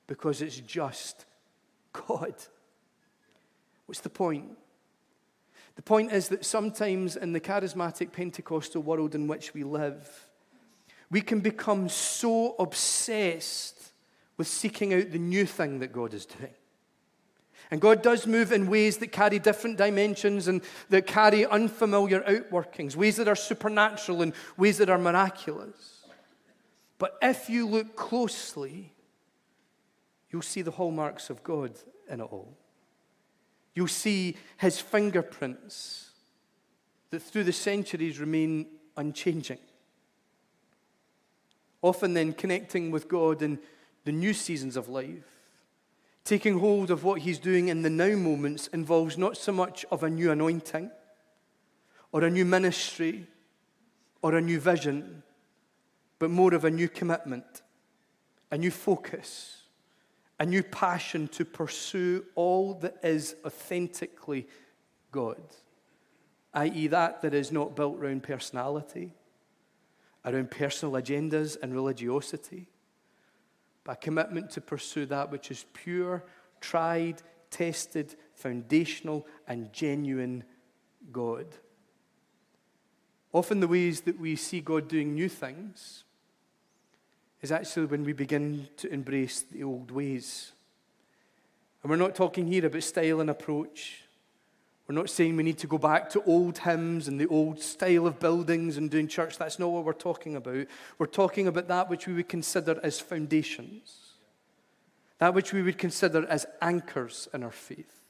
because 0.06 0.42
it's 0.42 0.59
just 0.61 1.25
God. 1.92 2.35
What's 3.87 4.00
the 4.00 4.11
point? 4.11 4.56
The 5.76 5.82
point 5.82 6.12
is 6.12 6.28
that 6.28 6.44
sometimes 6.44 7.16
in 7.16 7.32
the 7.32 7.40
charismatic 7.40 8.12
Pentecostal 8.12 8.82
world 8.82 9.14
in 9.14 9.26
which 9.26 9.54
we 9.54 9.64
live, 9.64 10.26
we 11.11 11.21
can 11.21 11.40
become 11.40 11.88
so 11.88 12.54
obsessed 12.59 13.92
with 14.37 14.47
seeking 14.47 14.94
out 14.94 15.11
the 15.11 15.18
new 15.18 15.47
thing 15.47 15.78
that 15.80 15.92
God 15.92 16.14
is 16.14 16.26
doing. 16.26 16.54
And 17.73 17.81
God 17.81 18.02
does 18.02 18.26
move 18.26 18.52
in 18.52 18.67
ways 18.67 18.99
that 18.99 19.12
carry 19.12 19.38
different 19.38 19.79
dimensions 19.79 20.47
and 20.47 20.61
that 20.91 21.07
carry 21.07 21.47
unfamiliar 21.47 22.21
outworkings, 22.21 22.97
ways 22.97 23.17
that 23.17 23.29
are 23.29 23.35
supernatural 23.35 24.21
and 24.21 24.35
ways 24.59 24.76
that 24.76 24.91
are 24.91 24.99
miraculous. 24.99 26.05
But 26.99 27.17
if 27.23 27.49
you 27.49 27.67
look 27.67 27.97
closely, 27.97 28.93
you'll 30.31 30.43
see 30.43 30.61
the 30.61 30.73
hallmarks 30.73 31.31
of 31.31 31.43
God 31.43 31.73
in 32.11 32.21
it 32.21 32.25
all. 32.25 32.55
You'll 33.75 33.88
see 33.88 34.37
his 34.59 34.79
fingerprints 34.79 36.11
that 37.09 37.23
through 37.23 37.45
the 37.45 37.55
centuries 37.55 38.21
remain 38.21 38.67
unchanging. 38.99 39.61
Often, 41.81 42.12
then, 42.12 42.35
connecting 42.35 42.91
with 42.91 43.09
God 43.09 43.41
in 43.41 43.59
the 44.05 44.12
new 44.12 44.35
seasons 44.35 44.76
of 44.76 44.91
life, 44.91 45.25
taking 46.25 46.59
hold 46.59 46.91
of 46.91 47.05
what 47.05 47.23
he's 47.23 47.38
doing 47.38 47.69
in 47.69 47.83
the 47.83 47.91
now 47.91 48.17
moments 48.17 48.69
involves 48.69 49.19
not 49.19 49.37
so 49.37 49.52
much 49.52 49.85
of 49.91 50.02
a 50.02 50.11
new 50.11 50.31
anointing 50.31 50.91
or 52.12 52.25
a 52.25 52.31
new 52.31 52.45
ministry 52.45 53.26
or 54.21 54.35
a 54.37 54.41
new 54.41 54.61
vision, 54.61 55.23
but 56.19 56.31
more 56.31 56.55
of 56.55 56.64
a 56.64 56.71
new 56.71 56.88
commitment, 56.88 57.62
a 58.50 58.59
new 58.59 58.71
focus 58.71 59.62
a 60.43 60.45
new 60.45 60.64
passion 60.64 61.29
to 61.29 61.45
pursue 61.45 62.25
all 62.35 62.75
that 62.75 62.97
is 63.05 63.37
authentically 63.45 64.49
God, 65.12 65.41
i.e., 66.52 66.88
that 66.88 67.23
that 67.23 67.33
is 67.33 67.52
not 67.52 67.76
built 67.76 67.97
around 67.97 68.25
personality, 68.25 69.14
around 70.25 70.50
personal 70.50 71.00
agendas 71.00 71.57
and 71.62 71.73
religiosity, 71.73 72.67
but 73.85 73.93
a 73.93 73.97
commitment 73.97 74.51
to 74.51 74.61
pursue 74.61 75.07
that 75.07 75.31
which 75.31 75.51
is 75.51 75.65
pure, 75.73 76.25
tried, 76.61 77.23
tested, 77.51 78.15
foundational, 78.35 79.27
and 79.47 79.73
genuine 79.73 80.45
God. 81.11 81.47
Often, 83.33 83.61
the 83.61 83.69
ways 83.69 84.03
that 84.03 84.21
we 84.21 84.37
see 84.37 84.61
God 84.61 84.89
doing 84.89 85.15
new 85.15 85.29
things 85.29 86.05
is 87.41 87.51
actually 87.51 87.87
when 87.87 88.05
we 88.05 88.12
begin 88.12 88.69
to 88.77 88.93
embrace 88.93 89.41
the 89.41 89.65
old 89.65 89.91
ways. 89.91 90.53
And 91.83 91.91
we're 91.91 91.97
not 91.97 92.15
talking 92.15 92.47
here 92.47 92.67
about 92.67 92.83
style 92.83 93.21
and 93.21 93.31
approach. 93.31 94.05
We're 94.92 95.00
not 95.00 95.11
saying 95.11 95.37
we 95.37 95.42
need 95.42 95.58
to 95.58 95.66
go 95.66 95.78
back 95.78 96.11
to 96.11 96.22
old 96.25 96.58
hymns 96.58 97.08
and 97.08 97.18
the 97.18 97.26
old 97.28 97.61
style 97.61 98.06
of 98.06 98.20
buildings 98.20 98.76
and 98.76 98.90
doing 98.90 99.08
church. 99.08 99.38
That's 99.38 99.58
not 99.58 99.70
what 99.70 99.87
we're 99.87 99.94
talking 99.94 100.37
about. 100.37 100.66
We're 100.99 101.06
talking 101.06 101.46
about 101.46 101.68
that 101.68 101.88
which 101.88 102.06
we 102.06 102.12
would 102.12 102.28
consider 102.28 102.78
as 102.82 103.00
foundations, 103.00 104.12
that 105.18 105.32
which 105.32 105.54
we 105.54 105.62
would 105.62 105.78
consider 105.78 106.26
as 106.26 106.44
anchors 106.61 107.26
in 107.32 107.42
our 107.42 107.50
faith. 107.50 108.02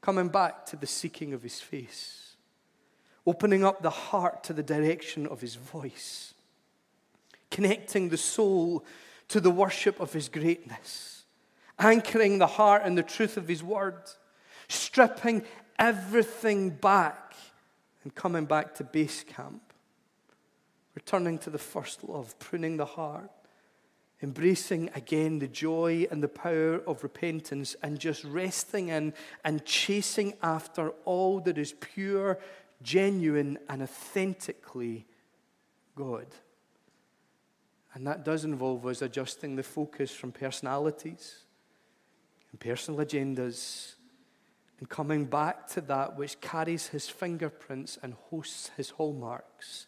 Coming 0.00 0.28
back 0.28 0.66
to 0.66 0.76
the 0.76 0.86
seeking 0.86 1.32
of 1.32 1.42
his 1.42 1.60
face, 1.60 2.34
opening 3.24 3.64
up 3.64 3.80
the 3.80 3.90
heart 3.90 4.42
to 4.44 4.52
the 4.52 4.62
direction 4.64 5.26
of 5.28 5.40
his 5.40 5.54
voice 5.54 6.34
connecting 7.50 8.08
the 8.08 8.16
soul 8.16 8.84
to 9.28 9.40
the 9.40 9.50
worship 9.50 10.00
of 10.00 10.12
His 10.12 10.28
greatness, 10.28 11.24
anchoring 11.78 12.38
the 12.38 12.46
heart 12.46 12.84
in 12.84 12.94
the 12.94 13.02
truth 13.02 13.36
of 13.36 13.48
His 13.48 13.62
word, 13.62 14.02
stripping 14.68 15.44
everything 15.78 16.70
back 16.70 17.34
and 18.02 18.14
coming 18.14 18.44
back 18.44 18.74
to 18.76 18.84
base 18.84 19.22
camp, 19.22 19.72
returning 20.94 21.38
to 21.38 21.50
the 21.50 21.58
first 21.58 22.04
love, 22.04 22.38
pruning 22.38 22.76
the 22.76 22.86
heart. 22.86 23.30
Embracing 24.20 24.90
again 24.96 25.38
the 25.38 25.46
joy 25.46 26.04
and 26.10 26.20
the 26.20 26.28
power 26.28 26.82
of 26.88 27.04
repentance 27.04 27.76
and 27.84 28.00
just 28.00 28.24
resting 28.24 28.88
in 28.88 29.14
and 29.44 29.64
chasing 29.64 30.34
after 30.42 30.88
all 31.04 31.38
that 31.38 31.56
is 31.56 31.72
pure, 31.74 32.36
genuine, 32.82 33.56
and 33.68 33.80
authentically 33.80 35.06
God. 35.94 36.26
And 37.94 38.04
that 38.08 38.24
does 38.24 38.44
involve 38.44 38.84
us 38.86 39.02
adjusting 39.02 39.54
the 39.54 39.62
focus 39.62 40.10
from 40.10 40.32
personalities 40.32 41.44
and 42.50 42.58
personal 42.58 42.98
agendas 43.04 43.94
and 44.78 44.88
coming 44.88 45.24
back 45.24 45.66
to 45.68 45.80
that 45.82 46.16
which 46.16 46.40
carries 46.40 46.88
his 46.88 47.08
fingerprints 47.08 47.98
and 48.02 48.14
hosts 48.30 48.70
his 48.76 48.90
hallmarks. 48.90 49.86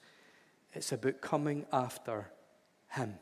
It's 0.72 0.92
about 0.92 1.20
coming 1.20 1.66
after 1.72 2.30
him. 2.88 3.18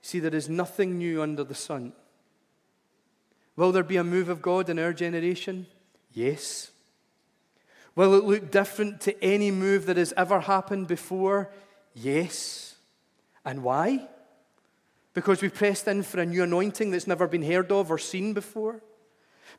See, 0.00 0.18
there 0.18 0.34
is 0.34 0.48
nothing 0.48 0.98
new 0.98 1.22
under 1.22 1.44
the 1.44 1.54
sun. 1.54 1.92
Will 3.54 3.70
there 3.70 3.82
be 3.82 3.98
a 3.98 4.04
move 4.04 4.28
of 4.28 4.42
God 4.42 4.68
in 4.68 4.78
our 4.78 4.92
generation? 4.92 5.66
Yes. 6.12 6.70
Will 7.94 8.14
it 8.14 8.24
look 8.24 8.50
different 8.50 9.00
to 9.02 9.22
any 9.22 9.50
move 9.50 9.86
that 9.86 9.98
has 9.98 10.14
ever 10.16 10.40
happened 10.40 10.88
before? 10.88 11.50
Yes. 11.94 12.76
And 13.44 13.62
why? 13.62 14.08
Because 15.12 15.42
we've 15.42 15.54
pressed 15.54 15.86
in 15.86 16.02
for 16.02 16.20
a 16.20 16.26
new 16.26 16.42
anointing 16.42 16.90
that's 16.90 17.06
never 17.06 17.28
been 17.28 17.42
heard 17.42 17.70
of 17.70 17.90
or 17.90 17.98
seen 17.98 18.32
before? 18.32 18.82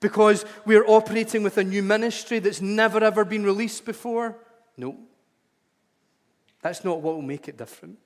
Because 0.04 0.44
we're 0.66 0.86
operating 0.86 1.44
with 1.44 1.58
a 1.58 1.64
new 1.64 1.82
ministry 1.82 2.40
that's 2.40 2.60
never 2.60 3.02
ever 3.02 3.24
been 3.24 3.46
released 3.46 3.86
before? 3.86 4.36
No. 4.76 4.98
That's 6.62 6.84
not 6.84 7.00
what 7.00 7.16
will 7.16 7.22
make 7.22 7.48
it 7.48 7.58
different. 7.58 7.98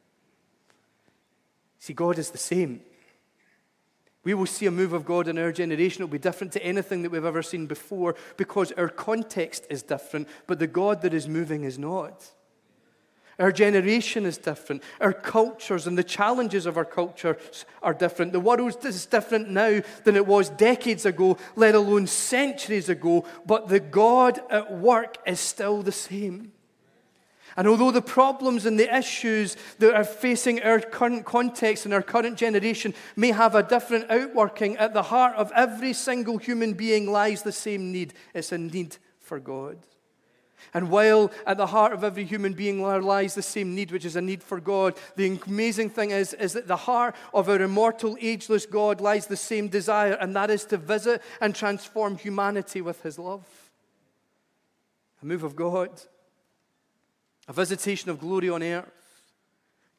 See, 1.80 1.94
God 1.94 2.20
is 2.20 2.30
the 2.30 2.38
same. 2.38 2.82
We 4.24 4.36
will 4.36 4.46
see 4.46 4.68
a 4.68 4.72
move 4.72 4.94
of 4.94 5.06
God 5.06 5.28
in 5.28 5.40
our 5.40 5.52
generation. 5.52 6.04
It'll 6.04 6.12
be 6.12 6.20
different 6.20 6.54
to 6.54 6.64
anything 6.64 7.02
that 7.02 7.10
we've 7.10 7.26
ever 7.26 7.42
seen 7.42 7.66
before 7.66 8.14
because 8.36 8.72
our 8.74 8.90
context 8.90 9.66
is 9.72 9.82
different, 9.82 10.28
but 10.46 10.60
the 10.60 10.68
God 10.68 11.02
that 11.02 11.16
is 11.16 11.28
moving 11.28 11.64
is 11.64 11.80
not. 11.80 12.30
Our 13.40 13.52
generation 13.52 14.26
is 14.26 14.40
different. 14.40 14.82
Our 15.00 15.14
cultures 15.14 15.86
and 15.86 15.96
the 15.96 16.04
challenges 16.04 16.66
of 16.66 16.76
our 16.76 16.86
cultures 16.86 17.66
are 17.84 17.94
different. 17.94 18.34
The 18.34 18.40
world 18.40 18.84
is 18.84 19.06
different 19.06 19.50
now 19.50 19.82
than 20.04 20.16
it 20.16 20.26
was 20.26 20.50
decades 20.50 21.06
ago, 21.06 21.38
let 21.56 21.76
alone 21.76 22.08
centuries 22.08 22.90
ago. 22.90 23.26
But 23.46 23.68
the 23.68 23.80
God 23.80 24.40
at 24.50 24.74
work 24.74 25.18
is 25.28 25.40
still 25.40 25.84
the 25.84 25.92
same. 25.92 26.52
And 27.56 27.68
although 27.68 27.92
the 27.92 28.02
problems 28.04 28.66
and 28.66 28.80
the 28.80 28.96
issues 28.96 29.56
that 29.80 29.94
are 29.94 30.04
facing 30.04 30.62
our 30.62 30.80
current 30.80 31.26
context 31.26 31.86
and 31.86 31.94
our 31.94 32.04
current 32.04 32.38
generation 32.38 32.94
may 33.16 33.32
have 33.32 33.56
a 33.56 33.64
different 33.64 34.10
outworking, 34.12 34.78
at 34.78 34.94
the 34.94 35.02
heart 35.04 35.36
of 35.36 35.52
every 35.56 35.94
single 35.94 36.38
human 36.38 36.74
being 36.74 37.12
lies 37.12 37.42
the 37.42 37.52
same 37.52 37.92
need 37.92 38.14
it's 38.34 38.52
a 38.52 38.58
need 38.58 38.98
for 39.20 39.40
God. 39.40 39.78
And 40.74 40.90
while 40.90 41.32
at 41.46 41.58
the 41.58 41.68
heart 41.68 41.94
of 41.94 42.04
every 42.04 42.26
human 42.26 42.54
being 42.54 42.82
lies 42.82 43.36
the 43.36 43.42
same 43.42 43.76
need, 43.76 43.92
which 43.92 44.06
is 44.06 44.16
a 44.16 44.22
need 44.22 44.44
for 44.44 44.60
God, 44.60 44.96
the 45.16 45.40
amazing 45.48 45.90
thing 45.90 46.12
is, 46.12 46.34
is 46.34 46.54
that 46.54 46.68
the 46.68 46.76
heart 46.76 47.16
of 47.34 47.48
our 47.50 47.62
immortal, 47.62 48.18
ageless 48.20 48.66
God 48.66 49.00
lies 49.00 49.28
the 49.28 49.38
same 49.38 49.68
desire, 49.68 50.14
and 50.14 50.36
that 50.36 50.50
is 50.50 50.66
to 50.66 50.78
visit 50.78 51.22
and 51.42 51.56
transform 51.56 52.18
humanity 52.18 52.82
with 52.82 53.02
his 53.04 53.18
love. 53.18 53.46
A 55.22 55.26
move 55.26 55.44
of 55.44 55.56
God, 55.56 55.90
a 57.48 57.54
visitation 57.54 58.10
of 58.10 58.20
glory 58.20 58.50
on 58.50 58.62
earth. 58.62 58.92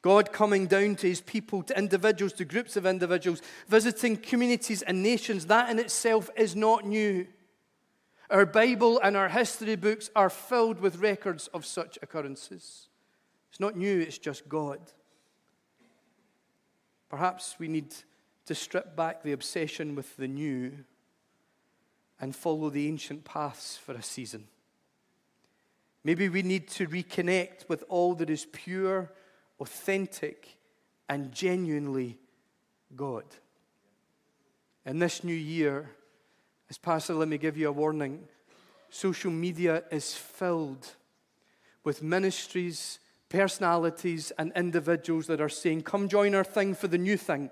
God 0.01 0.31
coming 0.31 0.67
down 0.67 0.95
to 0.97 1.07
his 1.07 1.19
people, 1.19 1.61
to 1.63 1.77
individuals, 1.77 2.31
to 2.33 2.45
groups 2.45 2.77
of 2.77 2.85
individuals, 2.85 3.41
visiting 3.67 4.15
communities 4.15 4.81
and 4.81 5.03
nations, 5.03 5.47
that 5.47 5.69
in 5.69 5.77
itself 5.77 6.29
is 6.37 6.55
not 6.55 6.85
new. 6.85 7.27
Our 8.29 8.45
Bible 8.45 8.99
and 9.01 9.17
our 9.17 9.29
history 9.29 9.75
books 9.75 10.11
are 10.15 10.29
filled 10.29 10.79
with 10.79 10.97
records 10.97 11.47
of 11.47 11.65
such 11.65 11.97
occurrences. 12.01 12.87
It's 13.49 13.59
not 13.59 13.75
new, 13.75 13.99
it's 13.99 14.19
just 14.19 14.47
God. 14.47 14.79
Perhaps 17.09 17.55
we 17.57 17.67
need 17.67 17.95
to 18.45 18.53
strip 18.53 18.95
back 18.95 19.23
the 19.23 19.31
obsession 19.31 19.95
with 19.95 20.15
the 20.15 20.27
new 20.27 20.71
and 22.19 22.35
follow 22.35 22.69
the 22.69 22.87
ancient 22.87 23.23
paths 23.23 23.77
for 23.77 23.93
a 23.93 24.03
season. 24.03 24.47
Maybe 26.03 26.29
we 26.29 26.43
need 26.43 26.67
to 26.69 26.87
reconnect 26.87 27.67
with 27.67 27.83
all 27.89 28.13
that 28.15 28.29
is 28.29 28.45
pure, 28.51 29.11
authentic, 29.59 30.57
and 31.07 31.31
genuinely 31.31 32.19
God. 32.95 33.25
In 34.85 34.99
this 34.99 35.23
new 35.23 35.33
year, 35.33 35.89
as 36.69 36.77
Pastor, 36.77 37.15
let 37.15 37.27
me 37.27 37.37
give 37.37 37.57
you 37.57 37.69
a 37.69 37.71
warning. 37.71 38.27
Social 38.89 39.31
media 39.31 39.83
is 39.91 40.13
filled 40.13 40.95
with 41.83 42.03
ministries, 42.03 42.99
personalities, 43.29 44.31
and 44.37 44.51
individuals 44.55 45.27
that 45.27 45.41
are 45.41 45.49
saying, 45.49 45.81
Come 45.81 46.07
join 46.07 46.35
our 46.35 46.43
thing 46.43 46.75
for 46.75 46.87
the 46.87 46.97
new 46.97 47.17
thing. 47.17 47.49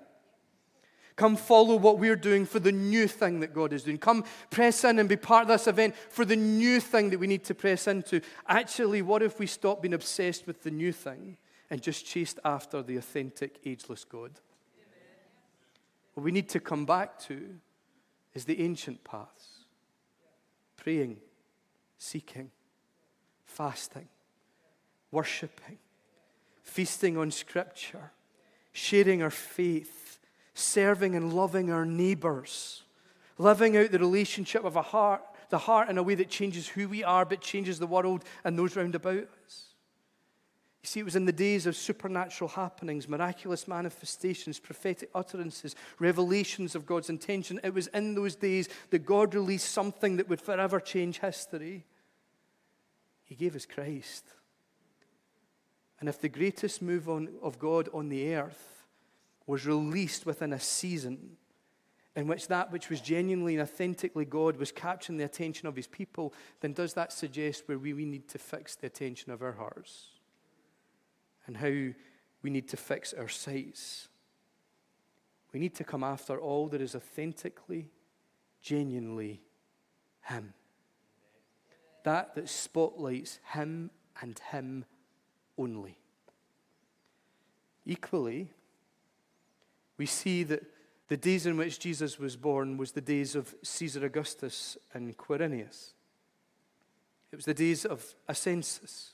Come 1.16 1.36
follow 1.36 1.76
what 1.78 1.98
we're 1.98 2.16
doing 2.16 2.46
for 2.46 2.60
the 2.60 2.72
new 2.72 3.08
thing 3.08 3.40
that 3.40 3.52
God 3.52 3.74
is 3.74 3.84
doing. 3.84 3.98
Come 3.98 4.24
press 4.52 4.84
in 4.84 5.00
and 5.00 5.10
be 5.10 5.16
part 5.16 5.44
of 5.44 5.48
this 5.48 5.66
event 5.66 5.96
for 5.96 6.24
the 6.24 6.36
new 6.36 6.80
thing 6.80 7.10
that 7.10 7.20
we 7.20 7.26
need 7.26 7.44
to 7.46 7.56
press 7.56 7.88
into. 7.88 8.22
Actually, 8.48 9.02
what 9.02 9.24
if 9.24 9.40
we 9.40 9.48
stop 9.48 9.82
being 9.82 9.96
obsessed 9.96 10.46
with 10.46 10.62
the 10.62 10.70
new 10.70 10.92
thing 10.92 11.38
and 11.72 11.82
just 11.82 12.06
chased 12.06 12.40
after 12.46 12.84
the 12.84 12.98
authentic, 12.98 13.60
ageless 13.66 14.04
God? 14.04 14.32
What 16.14 16.24
we 16.24 16.32
need 16.32 16.50
to 16.50 16.60
come 16.60 16.86
back 16.86 17.18
to 17.22 17.56
is 18.38 18.46
the 18.46 18.62
ancient 18.62 19.04
paths 19.04 19.66
praying, 20.76 21.18
seeking, 21.98 22.52
fasting, 23.46 24.08
worshiping, 25.10 25.80
feasting 26.62 27.18
on 27.18 27.32
Scripture, 27.32 28.12
sharing 28.74 29.24
our 29.24 29.32
faith, 29.32 30.20
serving 30.54 31.16
and 31.16 31.34
loving 31.34 31.72
our 31.72 31.84
neighbors, 31.84 32.84
living 33.40 33.76
out 33.76 33.90
the 33.90 33.98
relationship 33.98 34.64
of 34.64 34.76
a 34.76 34.84
heart, 34.84 35.24
the 35.50 35.58
heart 35.58 35.90
in 35.90 35.98
a 35.98 36.04
way 36.04 36.14
that 36.14 36.30
changes 36.30 36.68
who 36.68 36.88
we 36.88 37.04
are 37.04 37.26
but 37.26 37.42
changes 37.42 37.80
the 37.80 37.88
world 37.88 38.24
and 38.44 38.58
those 38.58 38.76
round 38.76 38.94
about 38.94 39.28
us. 39.48 39.67
You 40.88 40.90
see, 40.90 41.00
it 41.02 41.06
was 41.06 41.18
in 41.18 41.26
the 41.26 41.34
days 41.34 41.66
of 41.68 41.76
supernatural 41.76 42.48
happenings, 42.48 43.10
miraculous 43.10 43.68
manifestations, 43.68 44.58
prophetic 44.58 45.10
utterances, 45.14 45.76
revelations 46.00 46.76
of 46.76 46.86
God's 46.86 47.10
intention. 47.10 47.60
It 47.62 47.74
was 47.74 47.88
in 47.88 48.16
those 48.16 48.38
days 48.38 48.70
that 48.92 49.06
God 49.06 49.36
released 49.36 49.70
something 49.70 50.16
that 50.16 50.30
would 50.30 50.40
forever 50.40 50.80
change 50.80 51.20
history. 51.20 51.84
He 53.26 53.36
gave 53.36 53.54
us 53.54 53.66
Christ. 53.66 54.24
And 56.00 56.08
if 56.08 56.22
the 56.22 56.30
greatest 56.30 56.82
move 56.82 57.10
on, 57.10 57.32
of 57.44 57.60
God 57.60 57.90
on 57.94 58.08
the 58.08 58.34
earth 58.36 58.86
was 59.46 59.66
released 59.66 60.26
within 60.26 60.54
a 60.54 60.60
season 60.62 61.36
in 62.16 62.28
which 62.28 62.48
that 62.48 62.72
which 62.72 62.90
was 62.90 63.02
genuinely 63.02 63.56
and 63.56 63.64
authentically 63.64 64.24
God 64.24 64.56
was 64.56 64.72
capturing 64.72 65.18
the 65.18 65.26
attention 65.26 65.68
of 65.68 65.76
his 65.76 65.88
people, 65.88 66.34
then 66.62 66.72
does 66.72 66.94
that 66.94 67.12
suggest 67.12 67.64
where 67.66 67.78
we, 67.78 67.92
we 67.92 68.06
need 68.06 68.30
to 68.30 68.38
fix 68.38 68.78
the 68.78 68.88
attention 68.88 69.34
of 69.34 69.42
our 69.42 69.52
hearts? 69.52 70.17
And 71.48 71.58
how 71.58 71.94
we 72.42 72.50
need 72.50 72.68
to 72.70 72.78
fix 72.78 73.14
our 73.14 73.30
sights. 73.30 74.10
We 75.54 75.60
need 75.60 75.76
to 75.76 75.84
come 75.84 76.04
after 76.04 76.40
all 76.40 76.68
that 76.68 76.82
is 76.82 76.94
authentically, 76.94 77.90
genuinely 78.62 79.42
Him. 80.24 80.54
That 82.04 82.36
that 82.36 82.50
spotlights 82.50 83.40
Him 83.54 83.90
and 84.22 84.40
Him 84.52 84.86
only. 85.58 85.98
Equally, 87.86 88.52
we 89.98 90.06
see 90.06 90.44
that 90.44 90.64
the 91.08 91.18
days 91.18 91.46
in 91.46 91.56
which 91.56 91.80
Jesus 91.80 92.20
was 92.20 92.36
born 92.36 92.78
was 92.78 92.92
the 92.92 93.02
days 93.02 93.34
of 93.34 93.56
Caesar 93.64 94.06
Augustus 94.06 94.78
and 94.94 95.16
Quirinius. 95.18 95.94
It 97.32 97.38
was 97.38 97.46
the 97.46 97.54
days 97.54 97.86
of 97.86 98.14
a 98.28 98.36
census 98.36 99.14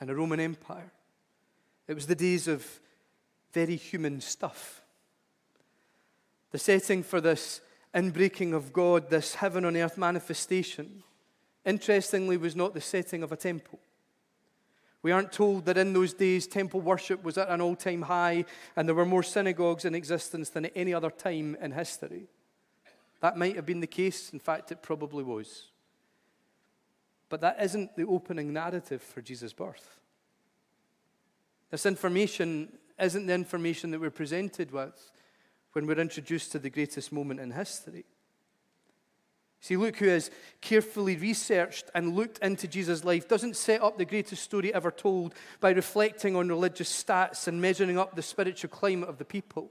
and 0.00 0.08
a 0.08 0.14
Roman 0.14 0.40
Empire. 0.40 0.92
It 1.90 1.94
was 1.94 2.06
the 2.06 2.14
days 2.14 2.46
of 2.46 2.64
very 3.52 3.74
human 3.74 4.20
stuff. 4.20 4.80
The 6.52 6.58
setting 6.58 7.02
for 7.02 7.20
this 7.20 7.60
inbreaking 7.92 8.54
of 8.54 8.72
God, 8.72 9.10
this 9.10 9.34
heaven 9.34 9.64
on 9.64 9.76
earth 9.76 9.98
manifestation, 9.98 11.02
interestingly, 11.66 12.36
was 12.36 12.54
not 12.54 12.74
the 12.74 12.80
setting 12.80 13.24
of 13.24 13.32
a 13.32 13.36
temple. 13.36 13.80
We 15.02 15.10
aren't 15.10 15.32
told 15.32 15.64
that 15.64 15.78
in 15.78 15.92
those 15.92 16.12
days 16.14 16.46
temple 16.46 16.80
worship 16.80 17.24
was 17.24 17.36
at 17.36 17.48
an 17.48 17.60
all 17.60 17.74
time 17.74 18.02
high 18.02 18.44
and 18.76 18.86
there 18.86 18.94
were 18.94 19.04
more 19.04 19.24
synagogues 19.24 19.84
in 19.84 19.96
existence 19.96 20.48
than 20.50 20.66
at 20.66 20.72
any 20.76 20.94
other 20.94 21.10
time 21.10 21.56
in 21.60 21.72
history. 21.72 22.28
That 23.18 23.36
might 23.36 23.56
have 23.56 23.66
been 23.66 23.80
the 23.80 23.88
case. 23.88 24.32
In 24.32 24.38
fact, 24.38 24.70
it 24.70 24.80
probably 24.80 25.24
was. 25.24 25.64
But 27.28 27.40
that 27.40 27.60
isn't 27.60 27.96
the 27.96 28.06
opening 28.06 28.52
narrative 28.52 29.02
for 29.02 29.20
Jesus' 29.20 29.52
birth. 29.52 29.99
This 31.70 31.86
information 31.86 32.72
isn't 33.00 33.26
the 33.26 33.34
information 33.34 33.90
that 33.90 34.00
we're 34.00 34.10
presented 34.10 34.72
with 34.72 35.10
when 35.72 35.86
we're 35.86 36.00
introduced 36.00 36.52
to 36.52 36.58
the 36.58 36.70
greatest 36.70 37.12
moment 37.12 37.40
in 37.40 37.52
history. 37.52 38.04
See, 39.62 39.76
Luke, 39.76 39.96
who 39.96 40.08
has 40.08 40.30
carefully 40.62 41.16
researched 41.16 41.90
and 41.94 42.16
looked 42.16 42.38
into 42.38 42.66
Jesus' 42.66 43.04
life, 43.04 43.28
doesn't 43.28 43.56
set 43.56 43.82
up 43.82 43.98
the 43.98 44.06
greatest 44.06 44.42
story 44.42 44.72
ever 44.72 44.90
told 44.90 45.34
by 45.60 45.70
reflecting 45.70 46.34
on 46.34 46.48
religious 46.48 46.90
stats 46.90 47.46
and 47.46 47.60
measuring 47.60 47.98
up 47.98 48.16
the 48.16 48.22
spiritual 48.22 48.70
climate 48.70 49.10
of 49.10 49.18
the 49.18 49.24
people. 49.24 49.70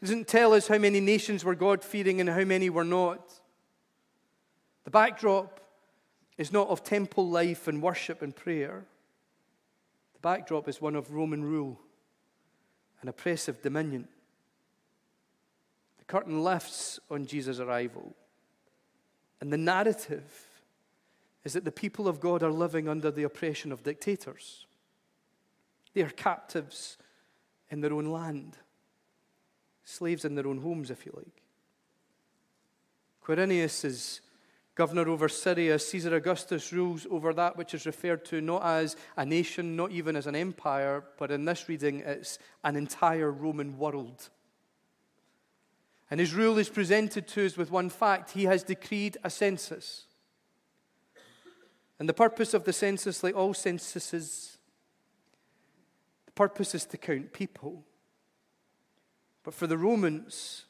He 0.00 0.06
doesn't 0.06 0.26
tell 0.26 0.54
us 0.54 0.66
how 0.66 0.78
many 0.78 0.98
nations 0.98 1.44
were 1.44 1.54
God 1.54 1.84
fearing 1.84 2.20
and 2.20 2.28
how 2.28 2.44
many 2.44 2.68
were 2.68 2.84
not. 2.84 3.32
The 4.84 4.90
backdrop 4.90 5.60
is 6.36 6.52
not 6.52 6.68
of 6.68 6.82
temple 6.82 7.28
life 7.28 7.68
and 7.68 7.80
worship 7.80 8.22
and 8.22 8.34
prayer. 8.34 8.86
The 10.20 10.28
backdrop 10.28 10.68
is 10.68 10.82
one 10.82 10.96
of 10.96 11.12
Roman 11.12 11.42
rule 11.42 11.80
and 13.00 13.08
oppressive 13.08 13.62
dominion. 13.62 14.06
The 15.98 16.04
curtain 16.04 16.42
lifts 16.44 17.00
on 17.10 17.24
Jesus' 17.24 17.58
arrival, 17.58 18.14
and 19.40 19.50
the 19.50 19.56
narrative 19.56 20.46
is 21.42 21.54
that 21.54 21.64
the 21.64 21.72
people 21.72 22.06
of 22.06 22.20
God 22.20 22.42
are 22.42 22.52
living 22.52 22.86
under 22.86 23.10
the 23.10 23.22
oppression 23.22 23.72
of 23.72 23.82
dictators. 23.82 24.66
They 25.94 26.02
are 26.02 26.10
captives 26.10 26.98
in 27.70 27.80
their 27.80 27.94
own 27.94 28.06
land, 28.06 28.58
slaves 29.84 30.26
in 30.26 30.34
their 30.34 30.46
own 30.46 30.58
homes, 30.58 30.90
if 30.90 31.06
you 31.06 31.12
like. 31.16 31.42
Quirinius 33.24 33.86
is 33.86 34.20
governor 34.80 35.10
over 35.10 35.28
Syria, 35.28 35.78
Caesar 35.78 36.14
Augustus 36.14 36.72
rules 36.72 37.06
over 37.10 37.34
that 37.34 37.54
which 37.54 37.74
is 37.74 37.84
referred 37.84 38.24
to 38.24 38.40
not 38.40 38.64
as 38.64 38.96
a 39.14 39.26
nation, 39.26 39.76
not 39.76 39.90
even 39.90 40.16
as 40.16 40.26
an 40.26 40.34
empire, 40.34 41.04
but 41.18 41.30
in 41.30 41.44
this 41.44 41.68
reading, 41.68 42.00
it's 42.00 42.38
an 42.64 42.76
entire 42.76 43.30
Roman 43.30 43.76
world. 43.76 44.30
And 46.10 46.18
his 46.18 46.32
rule 46.32 46.56
is 46.56 46.70
presented 46.70 47.28
to 47.28 47.44
us 47.44 47.58
with 47.58 47.70
one 47.70 47.90
fact 47.90 48.30
he 48.30 48.44
has 48.44 48.62
decreed 48.62 49.18
a 49.22 49.28
census. 49.28 50.06
And 51.98 52.08
the 52.08 52.14
purpose 52.14 52.54
of 52.54 52.64
the 52.64 52.72
census, 52.72 53.22
like 53.22 53.36
all 53.36 53.52
censuses, 53.52 54.56
the 56.24 56.32
purpose 56.32 56.74
is 56.74 56.86
to 56.86 56.96
count 56.96 57.34
people. 57.34 57.84
But 59.44 59.52
for 59.52 59.66
the 59.66 59.76
Romans, 59.76 60.64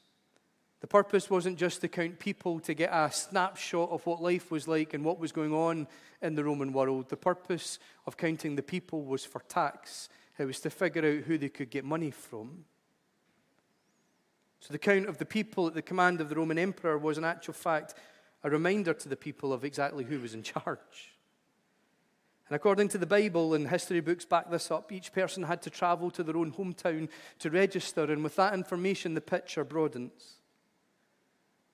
the 0.80 0.86
purpose 0.86 1.28
wasn't 1.28 1.58
just 1.58 1.82
to 1.82 1.88
count 1.88 2.18
people 2.18 2.58
to 2.60 2.72
get 2.72 2.90
a 2.90 3.12
snapshot 3.12 3.90
of 3.90 4.04
what 4.06 4.22
life 4.22 4.50
was 4.50 4.66
like 4.66 4.94
and 4.94 5.04
what 5.04 5.18
was 5.18 5.30
going 5.30 5.52
on 5.52 5.86
in 6.22 6.34
the 6.34 6.44
Roman 6.44 6.72
world. 6.72 7.10
The 7.10 7.18
purpose 7.18 7.78
of 8.06 8.16
counting 8.16 8.56
the 8.56 8.62
people 8.62 9.04
was 9.04 9.24
for 9.24 9.40
tax, 9.40 10.08
it 10.38 10.46
was 10.46 10.60
to 10.60 10.70
figure 10.70 11.04
out 11.04 11.24
who 11.24 11.36
they 11.36 11.50
could 11.50 11.68
get 11.68 11.84
money 11.84 12.10
from. 12.10 12.64
So 14.60 14.72
the 14.72 14.78
count 14.78 15.06
of 15.06 15.18
the 15.18 15.26
people 15.26 15.66
at 15.66 15.74
the 15.74 15.82
command 15.82 16.20
of 16.20 16.30
the 16.30 16.34
Roman 16.34 16.58
emperor 16.58 16.96
was, 16.96 17.18
in 17.18 17.24
actual 17.24 17.54
fact, 17.54 17.94
a 18.42 18.48
reminder 18.48 18.94
to 18.94 19.08
the 19.08 19.16
people 19.16 19.52
of 19.52 19.64
exactly 19.64 20.04
who 20.04 20.18
was 20.18 20.32
in 20.32 20.42
charge. 20.42 21.14
And 22.48 22.56
according 22.56 22.88
to 22.88 22.98
the 22.98 23.06
Bible 23.06 23.52
and 23.52 23.68
history 23.68 24.00
books 24.00 24.24
back 24.24 24.50
this 24.50 24.70
up, 24.70 24.90
each 24.92 25.12
person 25.12 25.42
had 25.42 25.60
to 25.62 25.70
travel 25.70 26.10
to 26.12 26.22
their 26.22 26.38
own 26.38 26.52
hometown 26.52 27.10
to 27.38 27.50
register, 27.50 28.04
and 28.04 28.24
with 28.24 28.36
that 28.36 28.54
information, 28.54 29.12
the 29.12 29.20
picture 29.20 29.62
broadens 29.62 30.39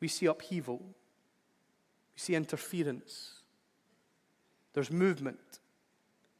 we 0.01 0.09
see 0.09 0.27
upheaval, 0.27 0.79
we 0.79 2.19
see 2.19 2.35
interference, 2.35 3.33
there's 4.73 4.91
movement. 4.91 5.39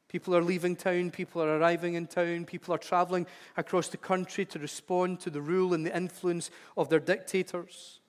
People 0.09 0.37
are 0.37 0.43
leaving 0.43 0.77
town, 0.77 1.11
people 1.11 1.43
are 1.43 1.59
arriving 1.59 1.95
in 1.95 2.07
town, 2.07 2.45
people 2.45 2.73
are 2.73 2.79
traveling 2.79 3.27
across 3.57 3.89
the 3.89 3.97
country 3.97 4.45
to 4.47 4.59
respond 4.59 5.21
to 5.21 5.31
the 5.31 5.41
rule 5.41 5.75
and 5.75 5.85
the 5.85 5.97
influence 5.97 6.51
of 6.77 6.89
their 6.89 7.01
dictators. 7.01 8.01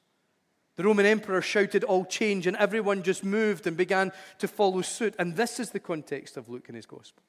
The 0.75 0.83
Roman 0.83 1.07
emperor 1.07 1.41
shouted, 1.41 1.83
All 1.83 2.05
change, 2.05 2.45
and 2.45 2.55
everyone 2.57 3.01
just 3.01 3.23
moved 3.23 3.65
and 3.65 3.75
began 3.75 4.11
to 4.37 4.47
follow 4.47 4.81
suit. 4.83 5.15
And 5.17 5.35
this 5.35 5.59
is 5.59 5.71
the 5.71 5.79
context 5.79 6.37
of 6.37 6.49
Luke 6.49 6.67
and 6.67 6.75
his 6.75 6.85
Gospels. 6.85 7.25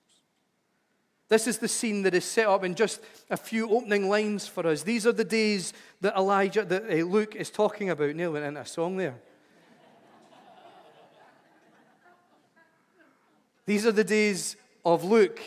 This 1.28 1.46
is 1.46 1.58
the 1.58 1.68
scene 1.68 2.02
that 2.02 2.14
is 2.14 2.24
set 2.24 2.46
up 2.46 2.64
in 2.64 2.74
just 2.74 3.00
a 3.28 3.36
few 3.36 3.70
opening 3.70 4.08
lines 4.08 4.46
for 4.46 4.66
us. 4.66 4.82
These 4.82 5.06
are 5.06 5.12
the 5.12 5.24
days 5.24 5.74
that 6.00 6.16
Elijah, 6.16 6.64
that 6.64 6.84
uh, 6.84 7.04
Luke 7.04 7.34
is 7.36 7.50
talking 7.50 7.90
about. 7.90 8.14
Neil 8.14 8.32
went 8.32 8.46
into 8.46 8.60
a 8.60 8.66
song 8.66 8.96
there. 8.96 9.14
These 13.66 13.84
are 13.84 13.92
the 13.92 14.04
days 14.04 14.56
of 14.82 15.04
Luke. 15.04 15.40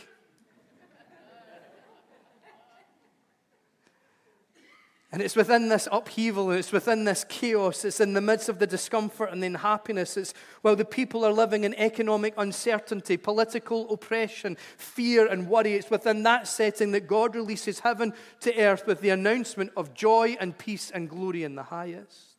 And 5.13 5.21
it's 5.21 5.35
within 5.35 5.67
this 5.67 5.89
upheaval, 5.91 6.51
it's 6.51 6.71
within 6.71 7.03
this 7.03 7.25
chaos, 7.27 7.83
it's 7.83 7.99
in 7.99 8.13
the 8.13 8.21
midst 8.21 8.47
of 8.47 8.59
the 8.59 8.67
discomfort 8.67 9.29
and 9.29 9.43
the 9.43 9.47
unhappiness. 9.47 10.15
It's 10.15 10.33
while 10.61 10.77
the 10.77 10.85
people 10.85 11.25
are 11.25 11.33
living 11.33 11.65
in 11.65 11.73
economic 11.75 12.33
uncertainty, 12.37 13.17
political 13.17 13.91
oppression, 13.91 14.55
fear, 14.77 15.27
and 15.27 15.49
worry. 15.49 15.73
It's 15.73 15.89
within 15.89 16.23
that 16.23 16.47
setting 16.47 16.91
that 16.91 17.07
God 17.07 17.35
releases 17.35 17.79
heaven 17.79 18.13
to 18.39 18.57
earth 18.57 18.87
with 18.87 19.01
the 19.01 19.09
announcement 19.09 19.71
of 19.75 19.93
joy 19.93 20.37
and 20.39 20.57
peace 20.57 20.91
and 20.91 21.09
glory 21.09 21.43
in 21.43 21.55
the 21.55 21.63
highest. 21.63 22.37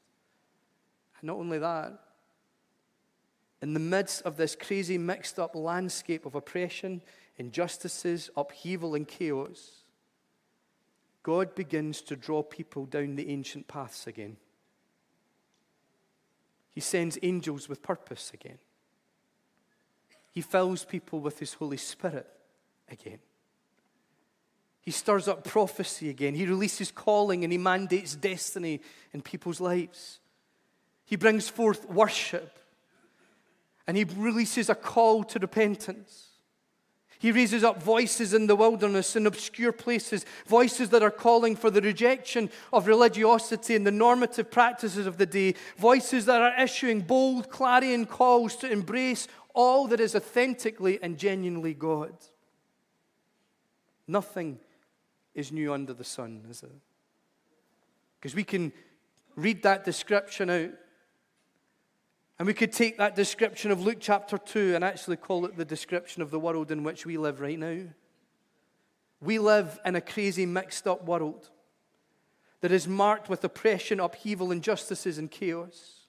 And 1.20 1.26
not 1.26 1.36
only 1.36 1.58
that, 1.58 1.92
in 3.60 3.74
the 3.74 3.80
midst 3.80 4.22
of 4.22 4.38
this 4.38 4.56
crazy, 4.56 4.96
mixed 4.96 5.38
up 5.38 5.54
landscape 5.54 6.24
of 6.24 6.34
oppression, 6.34 7.02
injustices, 7.36 8.30
upheaval, 8.34 8.94
and 8.94 9.06
chaos, 9.06 9.81
God 11.22 11.54
begins 11.54 12.00
to 12.02 12.16
draw 12.16 12.42
people 12.42 12.86
down 12.86 13.14
the 13.14 13.30
ancient 13.30 13.68
paths 13.68 14.06
again. 14.06 14.36
He 16.70 16.80
sends 16.80 17.18
angels 17.22 17.68
with 17.68 17.82
purpose 17.82 18.32
again. 18.34 18.58
He 20.32 20.40
fills 20.40 20.84
people 20.84 21.20
with 21.20 21.38
His 21.38 21.54
Holy 21.54 21.76
Spirit 21.76 22.26
again. 22.90 23.18
He 24.80 24.90
stirs 24.90 25.28
up 25.28 25.44
prophecy 25.44 26.08
again. 26.08 26.34
He 26.34 26.46
releases 26.46 26.90
calling 26.90 27.44
and 27.44 27.52
He 27.52 27.58
mandates 27.58 28.16
destiny 28.16 28.80
in 29.12 29.22
people's 29.22 29.60
lives. 29.60 30.18
He 31.04 31.16
brings 31.16 31.48
forth 31.48 31.88
worship 31.88 32.58
and 33.86 33.96
He 33.96 34.04
releases 34.04 34.68
a 34.68 34.74
call 34.74 35.22
to 35.24 35.38
repentance. 35.38 36.30
He 37.22 37.30
raises 37.30 37.62
up 37.62 37.80
voices 37.80 38.34
in 38.34 38.48
the 38.48 38.56
wilderness, 38.56 39.14
in 39.14 39.28
obscure 39.28 39.70
places, 39.70 40.26
voices 40.44 40.90
that 40.90 41.04
are 41.04 41.10
calling 41.12 41.54
for 41.54 41.70
the 41.70 41.80
rejection 41.80 42.50
of 42.72 42.88
religiosity 42.88 43.76
and 43.76 43.86
the 43.86 43.92
normative 43.92 44.50
practices 44.50 45.06
of 45.06 45.18
the 45.18 45.26
day, 45.26 45.54
voices 45.76 46.26
that 46.26 46.42
are 46.42 46.60
issuing 46.60 47.00
bold, 47.00 47.48
clarion 47.48 48.06
calls 48.06 48.56
to 48.56 48.68
embrace 48.68 49.28
all 49.54 49.86
that 49.86 50.00
is 50.00 50.16
authentically 50.16 50.98
and 51.00 51.16
genuinely 51.16 51.74
God. 51.74 52.12
Nothing 54.08 54.58
is 55.32 55.52
new 55.52 55.72
under 55.72 55.94
the 55.94 56.02
sun, 56.02 56.44
is 56.50 56.64
it? 56.64 56.72
Because 58.18 58.34
we 58.34 58.42
can 58.42 58.72
read 59.36 59.62
that 59.62 59.84
description 59.84 60.50
out 60.50 60.70
and 62.38 62.46
we 62.46 62.54
could 62.54 62.72
take 62.72 62.98
that 62.98 63.14
description 63.14 63.70
of 63.70 63.82
Luke 63.82 63.98
chapter 64.00 64.38
2 64.38 64.74
and 64.74 64.82
actually 64.82 65.16
call 65.16 65.44
it 65.46 65.56
the 65.56 65.64
description 65.64 66.22
of 66.22 66.30
the 66.30 66.40
world 66.40 66.70
in 66.70 66.82
which 66.82 67.06
we 67.06 67.16
live 67.16 67.40
right 67.40 67.58
now. 67.58 67.82
We 69.20 69.38
live 69.38 69.78
in 69.84 69.94
a 69.94 70.00
crazy, 70.00 70.46
mixed 70.46 70.86
up 70.86 71.04
world 71.04 71.50
that 72.60 72.72
is 72.72 72.88
marked 72.88 73.28
with 73.28 73.44
oppression, 73.44 74.00
upheaval, 74.00 74.50
injustices, 74.50 75.18
and 75.18 75.30
chaos. 75.30 76.06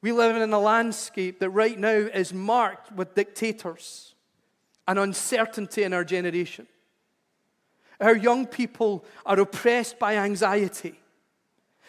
We 0.00 0.10
live 0.10 0.34
in 0.34 0.52
a 0.52 0.58
landscape 0.58 1.38
that 1.38 1.50
right 1.50 1.78
now 1.78 1.90
is 1.90 2.32
marked 2.32 2.90
with 2.90 3.14
dictators 3.14 4.14
and 4.88 4.98
uncertainty 4.98 5.84
in 5.84 5.92
our 5.92 6.04
generation. 6.04 6.66
Our 8.00 8.16
young 8.16 8.46
people 8.46 9.04
are 9.24 9.38
oppressed 9.38 10.00
by 10.00 10.16
anxiety, 10.16 10.98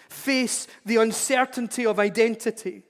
face 0.09 0.67
the 0.85 0.97
uncertainty 0.97 1.87
of 1.87 1.97
identity 1.97 2.83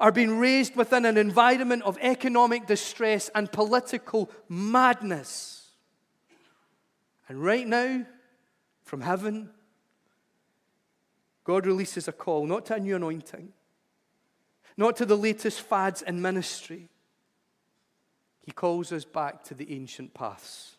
are 0.00 0.12
being 0.12 0.38
raised 0.38 0.76
within 0.76 1.04
an 1.04 1.16
environment 1.16 1.82
of 1.82 1.98
economic 2.00 2.66
distress 2.66 3.30
and 3.34 3.50
political 3.50 4.30
madness. 4.48 5.70
And 7.28 7.42
right 7.42 7.66
now, 7.66 8.04
from 8.82 9.00
heaven, 9.00 9.50
God 11.44 11.66
releases 11.66 12.08
a 12.08 12.12
call 12.12 12.46
not 12.46 12.66
to 12.66 12.74
a 12.74 12.80
new 12.80 12.96
anointing, 12.96 13.52
not 14.76 14.96
to 14.96 15.06
the 15.06 15.16
latest 15.16 15.60
fads 15.60 16.02
in 16.02 16.22
ministry. 16.22 16.88
He 18.42 18.52
calls 18.52 18.92
us 18.92 19.04
back 19.04 19.44
to 19.44 19.54
the 19.54 19.72
ancient 19.72 20.14
paths. 20.14 20.71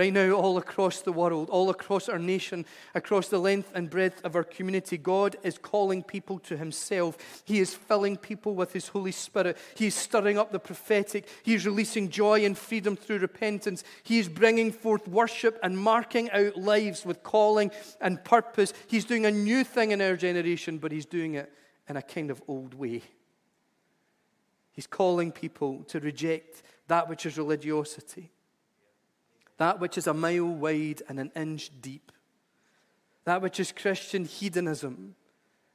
Right 0.00 0.14
now, 0.14 0.30
all 0.30 0.56
across 0.56 1.02
the 1.02 1.12
world, 1.12 1.50
all 1.50 1.68
across 1.68 2.08
our 2.08 2.18
nation, 2.18 2.64
across 2.94 3.28
the 3.28 3.38
length 3.38 3.70
and 3.74 3.90
breadth 3.90 4.24
of 4.24 4.34
our 4.34 4.44
community, 4.44 4.96
God 4.96 5.36
is 5.42 5.58
calling 5.58 6.02
people 6.02 6.38
to 6.38 6.56
Himself. 6.56 7.42
He 7.44 7.60
is 7.60 7.74
filling 7.74 8.16
people 8.16 8.54
with 8.54 8.72
His 8.72 8.88
Holy 8.88 9.12
Spirit. 9.12 9.58
He 9.76 9.88
is 9.88 9.94
stirring 9.94 10.38
up 10.38 10.52
the 10.52 10.58
prophetic. 10.58 11.28
He 11.42 11.52
is 11.52 11.66
releasing 11.66 12.08
joy 12.08 12.46
and 12.46 12.56
freedom 12.56 12.96
through 12.96 13.18
repentance. 13.18 13.84
He 14.02 14.18
is 14.18 14.26
bringing 14.26 14.72
forth 14.72 15.06
worship 15.06 15.58
and 15.62 15.76
marking 15.76 16.30
out 16.30 16.56
lives 16.56 17.04
with 17.04 17.22
calling 17.22 17.70
and 18.00 18.24
purpose. 18.24 18.72
He's 18.86 19.04
doing 19.04 19.26
a 19.26 19.30
new 19.30 19.64
thing 19.64 19.90
in 19.90 20.00
our 20.00 20.16
generation, 20.16 20.78
but 20.78 20.92
He's 20.92 21.04
doing 21.04 21.34
it 21.34 21.52
in 21.90 21.98
a 21.98 22.02
kind 22.02 22.30
of 22.30 22.42
old 22.48 22.72
way. 22.72 23.02
He's 24.72 24.86
calling 24.86 25.30
people 25.30 25.84
to 25.88 26.00
reject 26.00 26.62
that 26.88 27.06
which 27.06 27.26
is 27.26 27.36
religiosity 27.36 28.30
that 29.60 29.78
which 29.78 29.98
is 29.98 30.06
a 30.06 30.14
mile 30.14 30.46
wide 30.46 31.02
and 31.06 31.20
an 31.20 31.30
inch 31.36 31.70
deep, 31.82 32.12
that 33.26 33.42
which 33.42 33.60
is 33.60 33.72
Christian 33.72 34.24
hedonism 34.24 35.14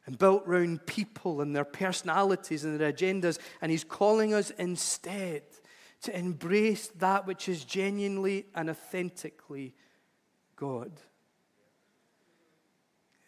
and 0.08 0.18
built 0.18 0.42
round 0.48 0.88
people 0.88 1.40
and 1.40 1.56
their 1.56 1.64
personalities 1.64 2.64
and 2.64 2.80
their 2.80 2.92
agendas. 2.92 3.38
And 3.62 3.72
He's 3.72 3.84
calling 3.84 4.34
us 4.34 4.50
instead 4.58 5.44
to 6.02 6.18
embrace 6.18 6.88
that 6.98 7.28
which 7.28 7.48
is 7.48 7.64
genuinely 7.64 8.48
and 8.56 8.72
authentically 8.72 9.76
God. 10.56 10.92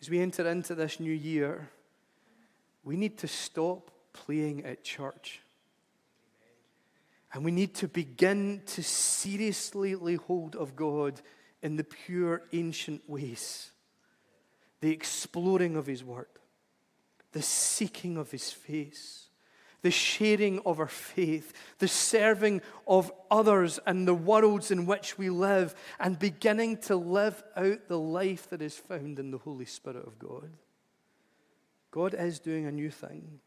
As 0.02 0.10
we 0.10 0.20
enter 0.20 0.48
into 0.50 0.74
this 0.74 1.00
new 1.00 1.14
year, 1.14 1.70
we 2.84 2.98
need 2.98 3.20
to 3.20 3.28
stop 3.28 3.92
playing 4.12 4.66
at 4.66 4.84
church. 4.84 5.42
And 7.34 7.44
we 7.44 7.52
need 7.52 7.76
to 7.76 7.88
begin 7.88 8.62
to 8.68 8.84
seriously 8.84 9.96
lay 9.96 10.16
hold 10.16 10.56
of 10.56 10.76
God 10.76 11.22
in 11.62 11.76
the 11.76 11.84
pure 11.84 12.44
ancient 12.54 13.08
ways. 13.08 13.72
The 14.80 14.92
exploring 14.92 15.76
of 15.76 15.88
His 15.88 16.04
Word, 16.04 16.28
the 17.32 17.42
seeking 17.42 18.18
of 18.18 18.32
His 18.32 18.52
face, 18.52 19.28
the 19.82 19.92
sharing 19.92 20.60
of 20.66 20.80
our 20.80 20.88
faith, 20.88 21.54
the 21.80 21.88
serving 21.88 22.62
of 22.88 23.12
others 23.30 23.80
and 23.86 24.08
the 24.08 24.14
worlds 24.14 24.72
in 24.72 24.86
which 24.86 25.18
we 25.18 25.30
live, 25.30 25.76
and 26.00 26.18
beginning 26.18 26.78
to 26.78 26.96
live 26.96 27.44
out 27.56 27.88
the 27.88 28.00
life 28.00 28.50
that 28.50 28.62
is 28.62 28.76
found 28.76 29.20
in 29.20 29.32
the 29.32 29.38
Holy 29.38 29.66
Spirit 29.66 30.06
of 30.06 30.18
God. 30.18 30.52
God 31.92 32.14
is 32.14 32.40
doing 32.40 32.66
a 32.66 32.72
new 32.72 32.92
thing, 32.92 33.40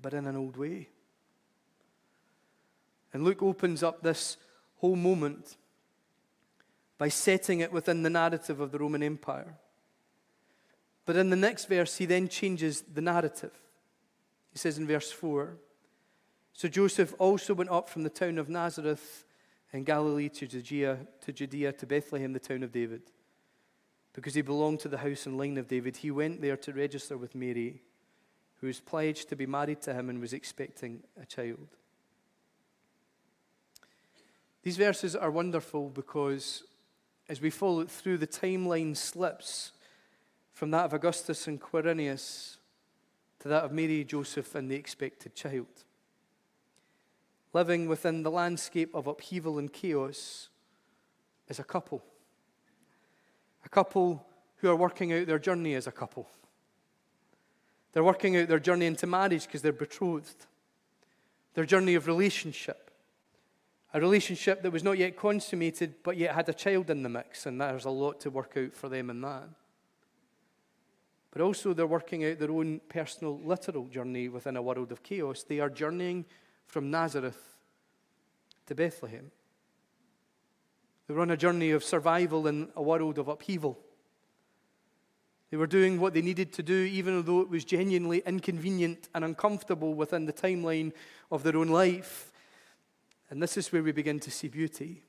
but 0.00 0.14
in 0.14 0.26
an 0.26 0.36
old 0.36 0.56
way. 0.56 0.88
And 3.12 3.24
Luke 3.24 3.42
opens 3.42 3.82
up 3.82 4.02
this 4.02 4.36
whole 4.76 4.96
moment 4.96 5.56
by 6.98 7.08
setting 7.08 7.60
it 7.60 7.72
within 7.72 8.02
the 8.02 8.10
narrative 8.10 8.60
of 8.60 8.72
the 8.72 8.78
Roman 8.78 9.02
Empire. 9.02 9.54
But 11.06 11.16
in 11.16 11.30
the 11.30 11.36
next 11.36 11.66
verse, 11.66 11.96
he 11.96 12.04
then 12.04 12.28
changes 12.28 12.82
the 12.82 13.00
narrative. 13.00 13.52
He 14.52 14.58
says 14.58 14.76
in 14.76 14.86
verse 14.86 15.10
4 15.10 15.56
So 16.52 16.68
Joseph 16.68 17.14
also 17.18 17.54
went 17.54 17.70
up 17.70 17.88
from 17.88 18.02
the 18.02 18.10
town 18.10 18.36
of 18.36 18.48
Nazareth 18.48 19.24
in 19.72 19.84
Galilee 19.84 20.28
to 20.30 20.46
Judea, 20.46 20.98
to 21.22 21.32
Judea, 21.32 21.72
to 21.72 21.86
Bethlehem, 21.86 22.32
the 22.32 22.38
town 22.40 22.62
of 22.62 22.72
David. 22.72 23.02
Because 24.12 24.34
he 24.34 24.42
belonged 24.42 24.80
to 24.80 24.88
the 24.88 24.98
house 24.98 25.26
and 25.26 25.38
line 25.38 25.58
of 25.58 25.68
David, 25.68 25.98
he 25.98 26.10
went 26.10 26.42
there 26.42 26.56
to 26.56 26.72
register 26.72 27.16
with 27.16 27.34
Mary, 27.34 27.82
who 28.60 28.66
was 28.66 28.80
pledged 28.80 29.28
to 29.28 29.36
be 29.36 29.46
married 29.46 29.80
to 29.82 29.94
him 29.94 30.10
and 30.10 30.20
was 30.20 30.32
expecting 30.32 31.04
a 31.20 31.24
child. 31.24 31.68
These 34.68 34.76
verses 34.76 35.16
are 35.16 35.30
wonderful 35.30 35.88
because 35.88 36.62
as 37.26 37.40
we 37.40 37.48
follow 37.48 37.86
through, 37.86 38.18
the 38.18 38.26
timeline 38.26 38.94
slips 38.94 39.72
from 40.52 40.72
that 40.72 40.84
of 40.84 40.92
Augustus 40.92 41.46
and 41.46 41.58
Quirinius 41.58 42.58
to 43.38 43.48
that 43.48 43.64
of 43.64 43.72
Mary, 43.72 44.04
Joseph, 44.04 44.54
and 44.54 44.70
the 44.70 44.74
expected 44.74 45.34
child. 45.34 45.84
Living 47.54 47.88
within 47.88 48.22
the 48.22 48.30
landscape 48.30 48.94
of 48.94 49.06
upheaval 49.06 49.58
and 49.58 49.72
chaos 49.72 50.50
is 51.48 51.58
a 51.58 51.64
couple. 51.64 52.04
A 53.64 53.70
couple 53.70 54.26
who 54.56 54.68
are 54.68 54.76
working 54.76 55.14
out 55.14 55.26
their 55.26 55.38
journey 55.38 55.76
as 55.76 55.86
a 55.86 55.92
couple. 55.92 56.28
They're 57.94 58.04
working 58.04 58.36
out 58.36 58.48
their 58.48 58.60
journey 58.60 58.84
into 58.84 59.06
marriage 59.06 59.46
because 59.46 59.62
they're 59.62 59.72
betrothed, 59.72 60.44
their 61.54 61.64
journey 61.64 61.94
of 61.94 62.06
relationship 62.06 62.87
a 63.94 64.00
relationship 64.00 64.62
that 64.62 64.72
was 64.72 64.84
not 64.84 64.98
yet 64.98 65.16
consummated, 65.16 65.94
but 66.02 66.16
yet 66.16 66.34
had 66.34 66.48
a 66.48 66.54
child 66.54 66.90
in 66.90 67.02
the 67.02 67.08
mix, 67.08 67.46
and 67.46 67.60
there's 67.60 67.86
a 67.86 67.90
lot 67.90 68.20
to 68.20 68.30
work 68.30 68.54
out 68.56 68.74
for 68.74 68.88
them 68.88 69.08
in 69.08 69.20
that. 69.22 69.48
But 71.30 71.42
also, 71.42 71.72
they're 71.72 71.86
working 71.86 72.24
out 72.24 72.38
their 72.38 72.50
own 72.50 72.80
personal, 72.88 73.38
literal 73.38 73.86
journey 73.86 74.28
within 74.28 74.56
a 74.56 74.62
world 74.62 74.92
of 74.92 75.02
chaos. 75.02 75.42
They 75.42 75.60
are 75.60 75.70
journeying 75.70 76.24
from 76.66 76.90
Nazareth 76.90 77.56
to 78.66 78.74
Bethlehem. 78.74 79.30
They 81.06 81.14
were 81.14 81.22
on 81.22 81.30
a 81.30 81.36
journey 81.36 81.70
of 81.70 81.84
survival 81.84 82.46
in 82.46 82.68
a 82.76 82.82
world 82.82 83.18
of 83.18 83.28
upheaval. 83.28 83.78
They 85.50 85.56
were 85.56 85.66
doing 85.66 85.98
what 85.98 86.12
they 86.12 86.20
needed 86.20 86.52
to 86.54 86.62
do, 86.62 86.74
even 86.74 87.22
though 87.22 87.40
it 87.40 87.48
was 87.48 87.64
genuinely 87.64 88.22
inconvenient 88.26 89.08
and 89.14 89.24
uncomfortable 89.24 89.94
within 89.94 90.26
the 90.26 90.32
timeline 90.32 90.92
of 91.30 91.42
their 91.42 91.56
own 91.56 91.68
life. 91.68 92.30
And 93.30 93.42
this 93.42 93.56
is 93.56 93.72
where 93.72 93.82
we 93.82 93.92
begin 93.92 94.20
to 94.20 94.30
see 94.30 94.48
beauty. 94.48 95.02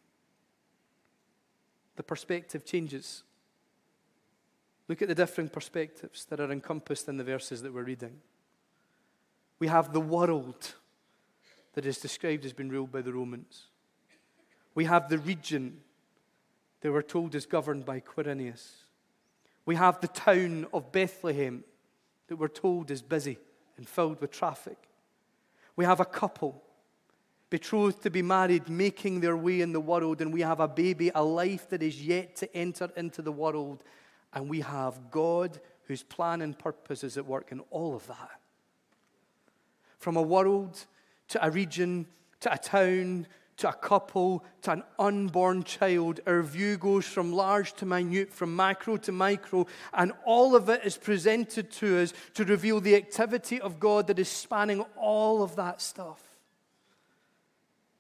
The 1.96 2.04
perspective 2.04 2.66
changes. 2.66 3.24
Look 4.88 5.02
at 5.02 5.08
the 5.08 5.16
different 5.16 5.54
perspectives 5.54 6.26
that 6.26 6.40
are 6.40 6.52
encompassed 6.52 7.08
in 7.08 7.18
the 7.18 7.24
verses 7.24 7.62
that 7.62 7.74
we're 7.74 7.84
reading. 7.84 8.20
We 9.60 9.68
have 9.68 9.94
the 9.94 10.00
world 10.00 10.74
that 11.74 11.86
is 11.86 11.98
described 12.00 12.46
as 12.46 12.54
being 12.54 12.70
ruled 12.70 12.92
by 12.92 13.02
the 13.02 13.14
Romans. 13.14 13.68
We 14.74 14.86
have 14.86 15.10
the 15.10 15.18
region 15.18 15.82
that 16.82 16.92
we're 16.92 17.02
told 17.02 17.36
is 17.36 17.46
governed 17.46 17.86
by 17.86 18.00
Quirinius. 18.00 18.86
We 19.66 19.76
have 19.76 20.00
the 20.00 20.08
town 20.08 20.66
of 20.74 20.92
Bethlehem 20.92 21.64
that 22.28 22.38
we're 22.38 22.48
told 22.48 22.90
is 22.90 23.02
busy 23.02 23.38
and 23.78 23.88
filled 23.88 24.22
with 24.22 24.32
traffic. 24.32 24.78
We 25.76 25.86
have 25.86 26.00
a 26.00 26.06
couple 26.06 26.64
betrothed 27.50 28.04
to 28.04 28.10
be 28.10 28.22
married, 28.22 28.70
making 28.70 29.22
their 29.22 29.38
way 29.38 29.62
in 29.62 29.74
the 29.74 29.80
world, 29.80 30.22
and 30.22 30.34
we 30.34 30.42
have 30.42 30.60
a 30.60 30.68
baby, 30.68 31.12
a 31.14 31.24
life 31.24 31.70
that 31.70 31.82
is 31.82 32.06
yet 32.06 32.36
to 32.38 32.56
enter 32.56 32.90
into 32.96 33.22
the 33.22 33.32
world, 33.32 33.84
and 34.34 34.50
we 34.50 34.62
have 34.62 35.12
God 35.12 35.60
whose 35.86 36.04
plan 36.04 36.42
and 36.42 36.58
purpose 36.58 37.04
is 37.04 37.18
at 37.18 37.26
work 37.26 37.52
in 37.52 37.62
all 37.72 37.96
of 37.96 38.06
that. 38.08 38.40
From 39.98 40.16
a 40.16 40.22
world 40.22 40.86
to 41.30 41.46
a 41.46 41.50
region 41.50 42.06
to 42.42 42.54
a 42.54 42.58
town 42.58 43.28
to 43.60 43.70
a 43.70 43.74
couple, 43.74 44.44
to 44.62 44.72
an 44.72 44.84
unborn 44.98 45.64
child. 45.64 46.22
Our 46.26 46.42
view 46.42 46.78
goes 46.78 47.06
from 47.06 47.34
large 47.34 47.74
to 47.74 47.86
minute, 47.86 48.32
from 48.32 48.56
macro 48.56 48.96
to 48.98 49.12
micro, 49.12 49.68
and 49.94 50.14
all 50.26 50.56
of 50.56 50.70
it 50.70 50.86
is 50.86 50.98
presented 50.98 51.70
to 51.74 52.02
us 52.02 52.14
to 52.36 52.46
reveal 52.46 52.80
the 52.80 52.96
activity 52.96 53.60
of 53.60 53.80
God 53.80 54.08
that 54.08 54.18
is 54.18 54.30
spanning 54.30 54.82
all 54.96 55.44
of 55.44 55.58
that 55.58 55.82
stuff. 55.82 56.29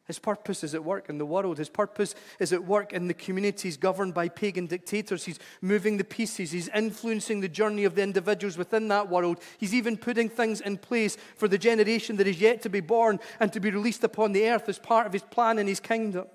His 0.09 0.17
purpose 0.17 0.63
is 0.63 0.73
at 0.73 0.83
work 0.83 1.07
in 1.07 1.19
the 1.19 1.25
world. 1.25 1.59
His 1.59 1.69
purpose 1.69 2.15
is 2.39 2.51
at 2.51 2.63
work 2.63 2.93
in 2.93 3.07
the 3.07 3.13
communities 3.13 3.77
governed 3.77 4.15
by 4.15 4.27
pagan 4.27 4.65
dictators. 4.65 5.25
He's 5.25 5.37
moving 5.61 5.97
the 5.97 6.03
pieces. 6.03 6.49
He's 6.49 6.67
influencing 6.69 7.41
the 7.41 7.47
journey 7.47 7.83
of 7.83 7.93
the 7.93 8.01
individuals 8.01 8.57
within 8.57 8.87
that 8.87 9.07
world. 9.07 9.39
He's 9.59 9.75
even 9.75 9.97
putting 9.97 10.27
things 10.27 10.61
in 10.61 10.79
place 10.79 11.15
for 11.35 11.47
the 11.47 11.59
generation 11.59 12.15
that 12.15 12.25
is 12.25 12.41
yet 12.41 12.63
to 12.63 12.69
be 12.69 12.79
born 12.79 13.19
and 13.39 13.53
to 13.53 13.59
be 13.59 13.69
released 13.69 14.03
upon 14.03 14.31
the 14.31 14.49
earth 14.49 14.67
as 14.67 14.79
part 14.79 15.05
of 15.05 15.13
his 15.13 15.21
plan 15.21 15.59
and 15.59 15.69
his 15.69 15.79
kingdom. 15.79 16.25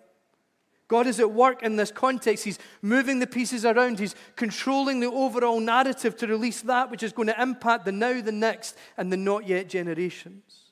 God 0.86 1.08
is 1.08 1.18
at 1.18 1.32
work 1.32 1.64
in 1.64 1.74
this 1.74 1.90
context. 1.90 2.44
He's 2.44 2.60
moving 2.80 3.18
the 3.18 3.26
pieces 3.26 3.64
around. 3.64 3.98
He's 3.98 4.14
controlling 4.36 5.00
the 5.00 5.10
overall 5.10 5.58
narrative 5.58 6.16
to 6.18 6.28
release 6.28 6.60
that 6.60 6.92
which 6.92 7.02
is 7.02 7.12
going 7.12 7.26
to 7.26 7.42
impact 7.42 7.86
the 7.86 7.90
now, 7.90 8.20
the 8.20 8.30
next, 8.30 8.76
and 8.96 9.12
the 9.12 9.16
not 9.16 9.48
yet 9.48 9.68
generations. 9.68 10.70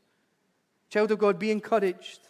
Child 0.89 1.11
of 1.11 1.19
God, 1.19 1.41
be 1.41 1.51
encouraged. 1.51 2.29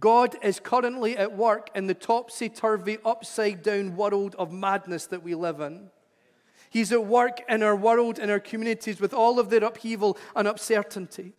God 0.00 0.36
is 0.42 0.58
currently 0.58 1.16
at 1.16 1.36
work 1.36 1.70
in 1.74 1.86
the 1.86 1.94
topsy 1.94 2.48
turvy, 2.48 2.98
upside 3.04 3.62
down 3.62 3.96
world 3.96 4.34
of 4.38 4.50
madness 4.50 5.06
that 5.06 5.22
we 5.22 5.34
live 5.34 5.60
in. 5.60 5.90
He's 6.70 6.90
at 6.92 7.04
work 7.04 7.42
in 7.48 7.62
our 7.62 7.76
world, 7.76 8.18
in 8.18 8.30
our 8.30 8.40
communities, 8.40 9.00
with 9.00 9.12
all 9.12 9.38
of 9.38 9.50
their 9.50 9.62
upheaval 9.62 10.16
and 10.34 10.48
uncertainty. 10.48 11.34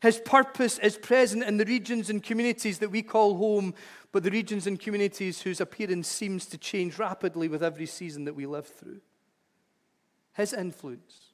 His 0.00 0.18
purpose 0.18 0.78
is 0.78 0.96
present 0.96 1.44
in 1.44 1.56
the 1.56 1.64
regions 1.64 2.08
and 2.08 2.22
communities 2.22 2.78
that 2.78 2.90
we 2.90 3.02
call 3.02 3.36
home, 3.36 3.74
but 4.12 4.22
the 4.22 4.30
regions 4.30 4.66
and 4.66 4.78
communities 4.78 5.42
whose 5.42 5.60
appearance 5.60 6.08
seems 6.08 6.46
to 6.46 6.58
change 6.58 6.98
rapidly 6.98 7.48
with 7.48 7.62
every 7.62 7.86
season 7.86 8.24
that 8.24 8.34
we 8.34 8.46
live 8.46 8.66
through. 8.66 9.00
His 10.34 10.52
influence 10.52 11.32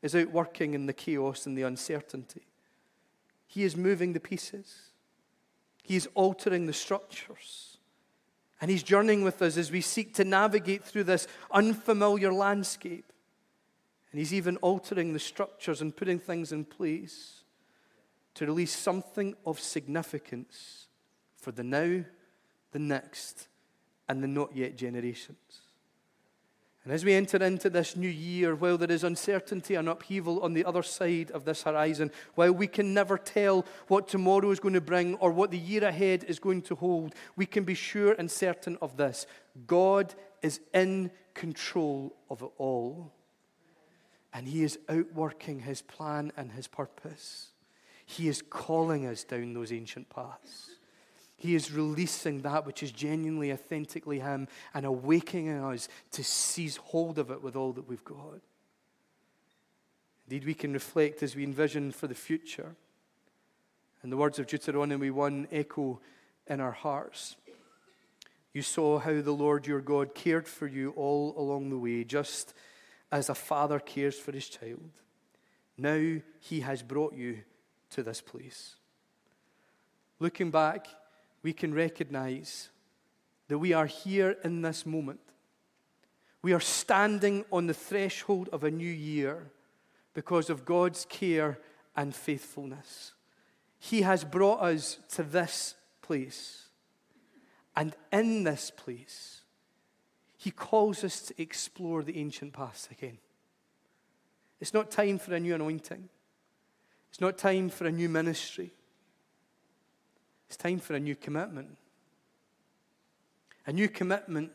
is 0.00 0.14
outworking 0.14 0.74
in 0.74 0.86
the 0.86 0.92
chaos 0.92 1.46
and 1.46 1.56
the 1.56 1.62
uncertainty. 1.62 2.46
He 3.46 3.62
is 3.64 3.76
moving 3.76 4.12
the 4.12 4.20
pieces. 4.20 4.90
He's 5.84 6.08
altering 6.14 6.64
the 6.66 6.72
structures. 6.72 7.76
And 8.60 8.70
He's 8.70 8.82
journeying 8.82 9.22
with 9.22 9.42
us 9.42 9.58
as 9.58 9.70
we 9.70 9.82
seek 9.82 10.14
to 10.14 10.24
navigate 10.24 10.82
through 10.82 11.04
this 11.04 11.28
unfamiliar 11.50 12.32
landscape. 12.32 13.12
And 14.10 14.18
He's 14.18 14.32
even 14.32 14.56
altering 14.58 15.12
the 15.12 15.18
structures 15.18 15.82
and 15.82 15.94
putting 15.94 16.18
things 16.18 16.52
in 16.52 16.64
place 16.64 17.42
to 18.34 18.46
release 18.46 18.74
something 18.74 19.36
of 19.44 19.60
significance 19.60 20.88
for 21.36 21.52
the 21.52 21.62
now, 21.62 22.02
the 22.72 22.78
next, 22.78 23.48
and 24.08 24.22
the 24.22 24.28
not 24.28 24.56
yet 24.56 24.76
generations. 24.76 25.60
And 26.84 26.92
as 26.92 27.02
we 27.02 27.14
enter 27.14 27.38
into 27.38 27.70
this 27.70 27.96
new 27.96 28.08
year, 28.08 28.54
while 28.54 28.76
there 28.76 28.90
is 28.90 29.04
uncertainty 29.04 29.74
and 29.74 29.88
upheaval 29.88 30.40
on 30.42 30.52
the 30.52 30.66
other 30.66 30.82
side 30.82 31.30
of 31.30 31.46
this 31.46 31.62
horizon, 31.62 32.10
while 32.34 32.52
we 32.52 32.66
can 32.66 32.92
never 32.92 33.16
tell 33.16 33.64
what 33.88 34.06
tomorrow 34.06 34.50
is 34.50 34.60
going 34.60 34.74
to 34.74 34.82
bring 34.82 35.14
or 35.14 35.32
what 35.32 35.50
the 35.50 35.58
year 35.58 35.82
ahead 35.84 36.24
is 36.24 36.38
going 36.38 36.60
to 36.62 36.74
hold, 36.74 37.14
we 37.36 37.46
can 37.46 37.64
be 37.64 37.74
sure 37.74 38.12
and 38.12 38.30
certain 38.30 38.76
of 38.82 38.98
this 38.98 39.26
God 39.66 40.14
is 40.42 40.60
in 40.74 41.10
control 41.32 42.14
of 42.28 42.42
it 42.42 42.50
all. 42.58 43.12
And 44.34 44.46
He 44.46 44.62
is 44.62 44.78
outworking 44.90 45.60
His 45.60 45.80
plan 45.80 46.32
and 46.36 46.52
His 46.52 46.66
purpose. 46.66 47.52
He 48.04 48.28
is 48.28 48.42
calling 48.42 49.06
us 49.06 49.24
down 49.24 49.54
those 49.54 49.72
ancient 49.72 50.10
paths. 50.10 50.70
He 51.44 51.54
is 51.54 51.70
releasing 51.70 52.40
that 52.40 52.64
which 52.64 52.82
is 52.82 52.90
genuinely, 52.90 53.52
authentically 53.52 54.18
Him 54.20 54.48
and 54.72 54.86
awakening 54.86 55.62
us 55.62 55.90
to 56.12 56.24
seize 56.24 56.78
hold 56.78 57.18
of 57.18 57.30
it 57.30 57.42
with 57.42 57.54
all 57.54 57.74
that 57.74 57.86
we've 57.86 58.02
got. 58.02 58.40
Indeed, 60.26 60.46
we 60.46 60.54
can 60.54 60.72
reflect 60.72 61.22
as 61.22 61.36
we 61.36 61.44
envision 61.44 61.92
for 61.92 62.06
the 62.06 62.14
future. 62.14 62.76
And 64.02 64.10
the 64.10 64.16
words 64.16 64.38
of 64.38 64.46
Deuteronomy 64.46 65.10
1 65.10 65.48
echo 65.52 66.00
in 66.46 66.62
our 66.62 66.72
hearts. 66.72 67.36
You 68.54 68.62
saw 68.62 68.98
how 68.98 69.20
the 69.20 69.32
Lord 69.32 69.66
your 69.66 69.82
God 69.82 70.14
cared 70.14 70.48
for 70.48 70.66
you 70.66 70.92
all 70.96 71.34
along 71.36 71.68
the 71.68 71.78
way, 71.78 72.04
just 72.04 72.54
as 73.12 73.28
a 73.28 73.34
father 73.34 73.78
cares 73.78 74.18
for 74.18 74.32
his 74.32 74.48
child. 74.48 74.88
Now 75.76 76.20
he 76.40 76.60
has 76.60 76.82
brought 76.82 77.12
you 77.12 77.40
to 77.90 78.02
this 78.02 78.22
place. 78.22 78.76
Looking 80.18 80.50
back, 80.50 80.86
we 81.44 81.52
can 81.52 81.74
recognize 81.74 82.70
that 83.48 83.58
we 83.58 83.74
are 83.74 83.86
here 83.86 84.36
in 84.42 84.62
this 84.62 84.84
moment. 84.86 85.20
We 86.42 86.54
are 86.54 86.60
standing 86.60 87.44
on 87.52 87.66
the 87.66 87.74
threshold 87.74 88.48
of 88.50 88.64
a 88.64 88.70
new 88.70 88.90
year 88.90 89.50
because 90.14 90.48
of 90.48 90.64
God's 90.64 91.06
care 91.08 91.58
and 91.94 92.14
faithfulness. 92.14 93.12
He 93.78 94.02
has 94.02 94.24
brought 94.24 94.62
us 94.62 94.98
to 95.10 95.22
this 95.22 95.74
place. 96.00 96.68
And 97.76 97.94
in 98.10 98.44
this 98.44 98.70
place, 98.70 99.42
He 100.38 100.50
calls 100.50 101.04
us 101.04 101.20
to 101.22 101.42
explore 101.42 102.02
the 102.02 102.18
ancient 102.18 102.54
past 102.54 102.90
again. 102.90 103.18
It's 104.60 104.72
not 104.72 104.90
time 104.90 105.18
for 105.18 105.34
a 105.34 105.40
new 105.40 105.54
anointing, 105.54 106.08
it's 107.10 107.20
not 107.20 107.36
time 107.36 107.68
for 107.68 107.86
a 107.86 107.92
new 107.92 108.08
ministry. 108.08 108.72
It's 110.48 110.56
time 110.56 110.78
for 110.78 110.94
a 110.94 111.00
new 111.00 111.16
commitment. 111.16 111.76
A 113.66 113.72
new 113.72 113.88
commitment 113.88 114.52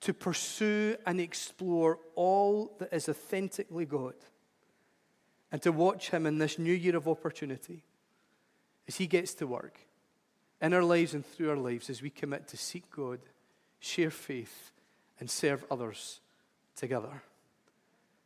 to 0.00 0.12
pursue 0.12 0.96
and 1.06 1.20
explore 1.20 1.98
all 2.14 2.76
that 2.78 2.92
is 2.92 3.08
authentically 3.08 3.84
God 3.84 4.14
and 5.50 5.60
to 5.62 5.70
watch 5.70 6.10
Him 6.10 6.26
in 6.26 6.38
this 6.38 6.58
new 6.58 6.72
year 6.72 6.96
of 6.96 7.08
opportunity 7.08 7.82
as 8.88 8.96
He 8.96 9.06
gets 9.06 9.34
to 9.34 9.46
work 9.46 9.78
in 10.60 10.72
our 10.72 10.82
lives 10.82 11.14
and 11.14 11.24
through 11.26 11.50
our 11.50 11.56
lives 11.56 11.90
as 11.90 12.02
we 12.02 12.10
commit 12.10 12.48
to 12.48 12.56
seek 12.56 12.90
God, 12.90 13.20
share 13.80 14.10
faith, 14.10 14.70
and 15.20 15.30
serve 15.30 15.64
others 15.70 16.20
together. 16.74 17.22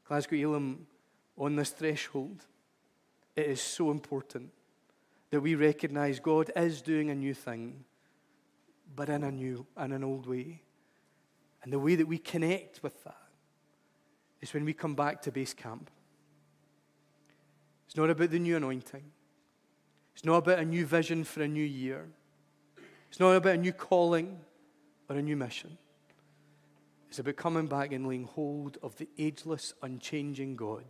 Glasgow 0.06 0.36
Elim, 0.36 0.86
on 1.36 1.56
this 1.56 1.70
threshold, 1.70 2.44
it 3.34 3.46
is 3.46 3.60
so 3.60 3.90
important 3.90 4.50
that 5.30 5.40
we 5.40 5.54
recognize 5.54 6.20
God 6.20 6.50
is 6.54 6.82
doing 6.82 7.10
a 7.10 7.14
new 7.14 7.34
thing, 7.34 7.84
but 8.94 9.08
in 9.08 9.24
a 9.24 9.30
new 9.30 9.66
and 9.76 9.92
an 9.92 10.04
old 10.04 10.26
way. 10.26 10.62
And 11.62 11.72
the 11.72 11.78
way 11.78 11.96
that 11.96 12.06
we 12.06 12.18
connect 12.18 12.82
with 12.82 13.02
that 13.04 13.16
is 14.40 14.54
when 14.54 14.64
we 14.64 14.72
come 14.72 14.94
back 14.94 15.22
to 15.22 15.32
base 15.32 15.52
camp. 15.52 15.90
It's 17.86 17.96
not 17.96 18.10
about 18.10 18.30
the 18.30 18.38
new 18.38 18.56
anointing. 18.56 19.02
It's 20.14 20.24
not 20.24 20.36
about 20.36 20.60
a 20.60 20.64
new 20.64 20.86
vision 20.86 21.24
for 21.24 21.42
a 21.42 21.48
new 21.48 21.64
year. 21.64 22.08
It's 23.08 23.20
not 23.20 23.32
about 23.32 23.54
a 23.54 23.58
new 23.58 23.72
calling 23.72 24.38
or 25.08 25.16
a 25.16 25.22
new 25.22 25.36
mission. 25.36 25.76
It's 27.08 27.18
about 27.18 27.36
coming 27.36 27.66
back 27.66 27.92
and 27.92 28.06
laying 28.06 28.24
hold 28.24 28.78
of 28.82 28.96
the 28.96 29.08
ageless, 29.18 29.74
unchanging 29.82 30.56
God, 30.56 30.84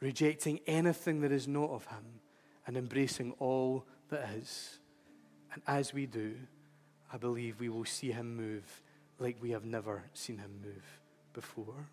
rejecting 0.00 0.60
anything 0.66 1.20
that 1.20 1.32
is 1.32 1.46
not 1.46 1.70
of 1.70 1.86
Him 1.86 2.20
and 2.66 2.76
embracing 2.76 3.32
all 3.38 3.84
that 4.10 4.28
is. 4.36 4.78
And 5.52 5.62
as 5.66 5.92
we 5.92 6.06
do, 6.06 6.36
I 7.12 7.16
believe 7.16 7.60
we 7.60 7.68
will 7.68 7.84
see 7.84 8.12
him 8.12 8.36
move 8.36 8.82
like 9.18 9.36
we 9.40 9.50
have 9.50 9.64
never 9.64 10.04
seen 10.14 10.38
him 10.38 10.60
move 10.62 11.00
before. 11.32 11.88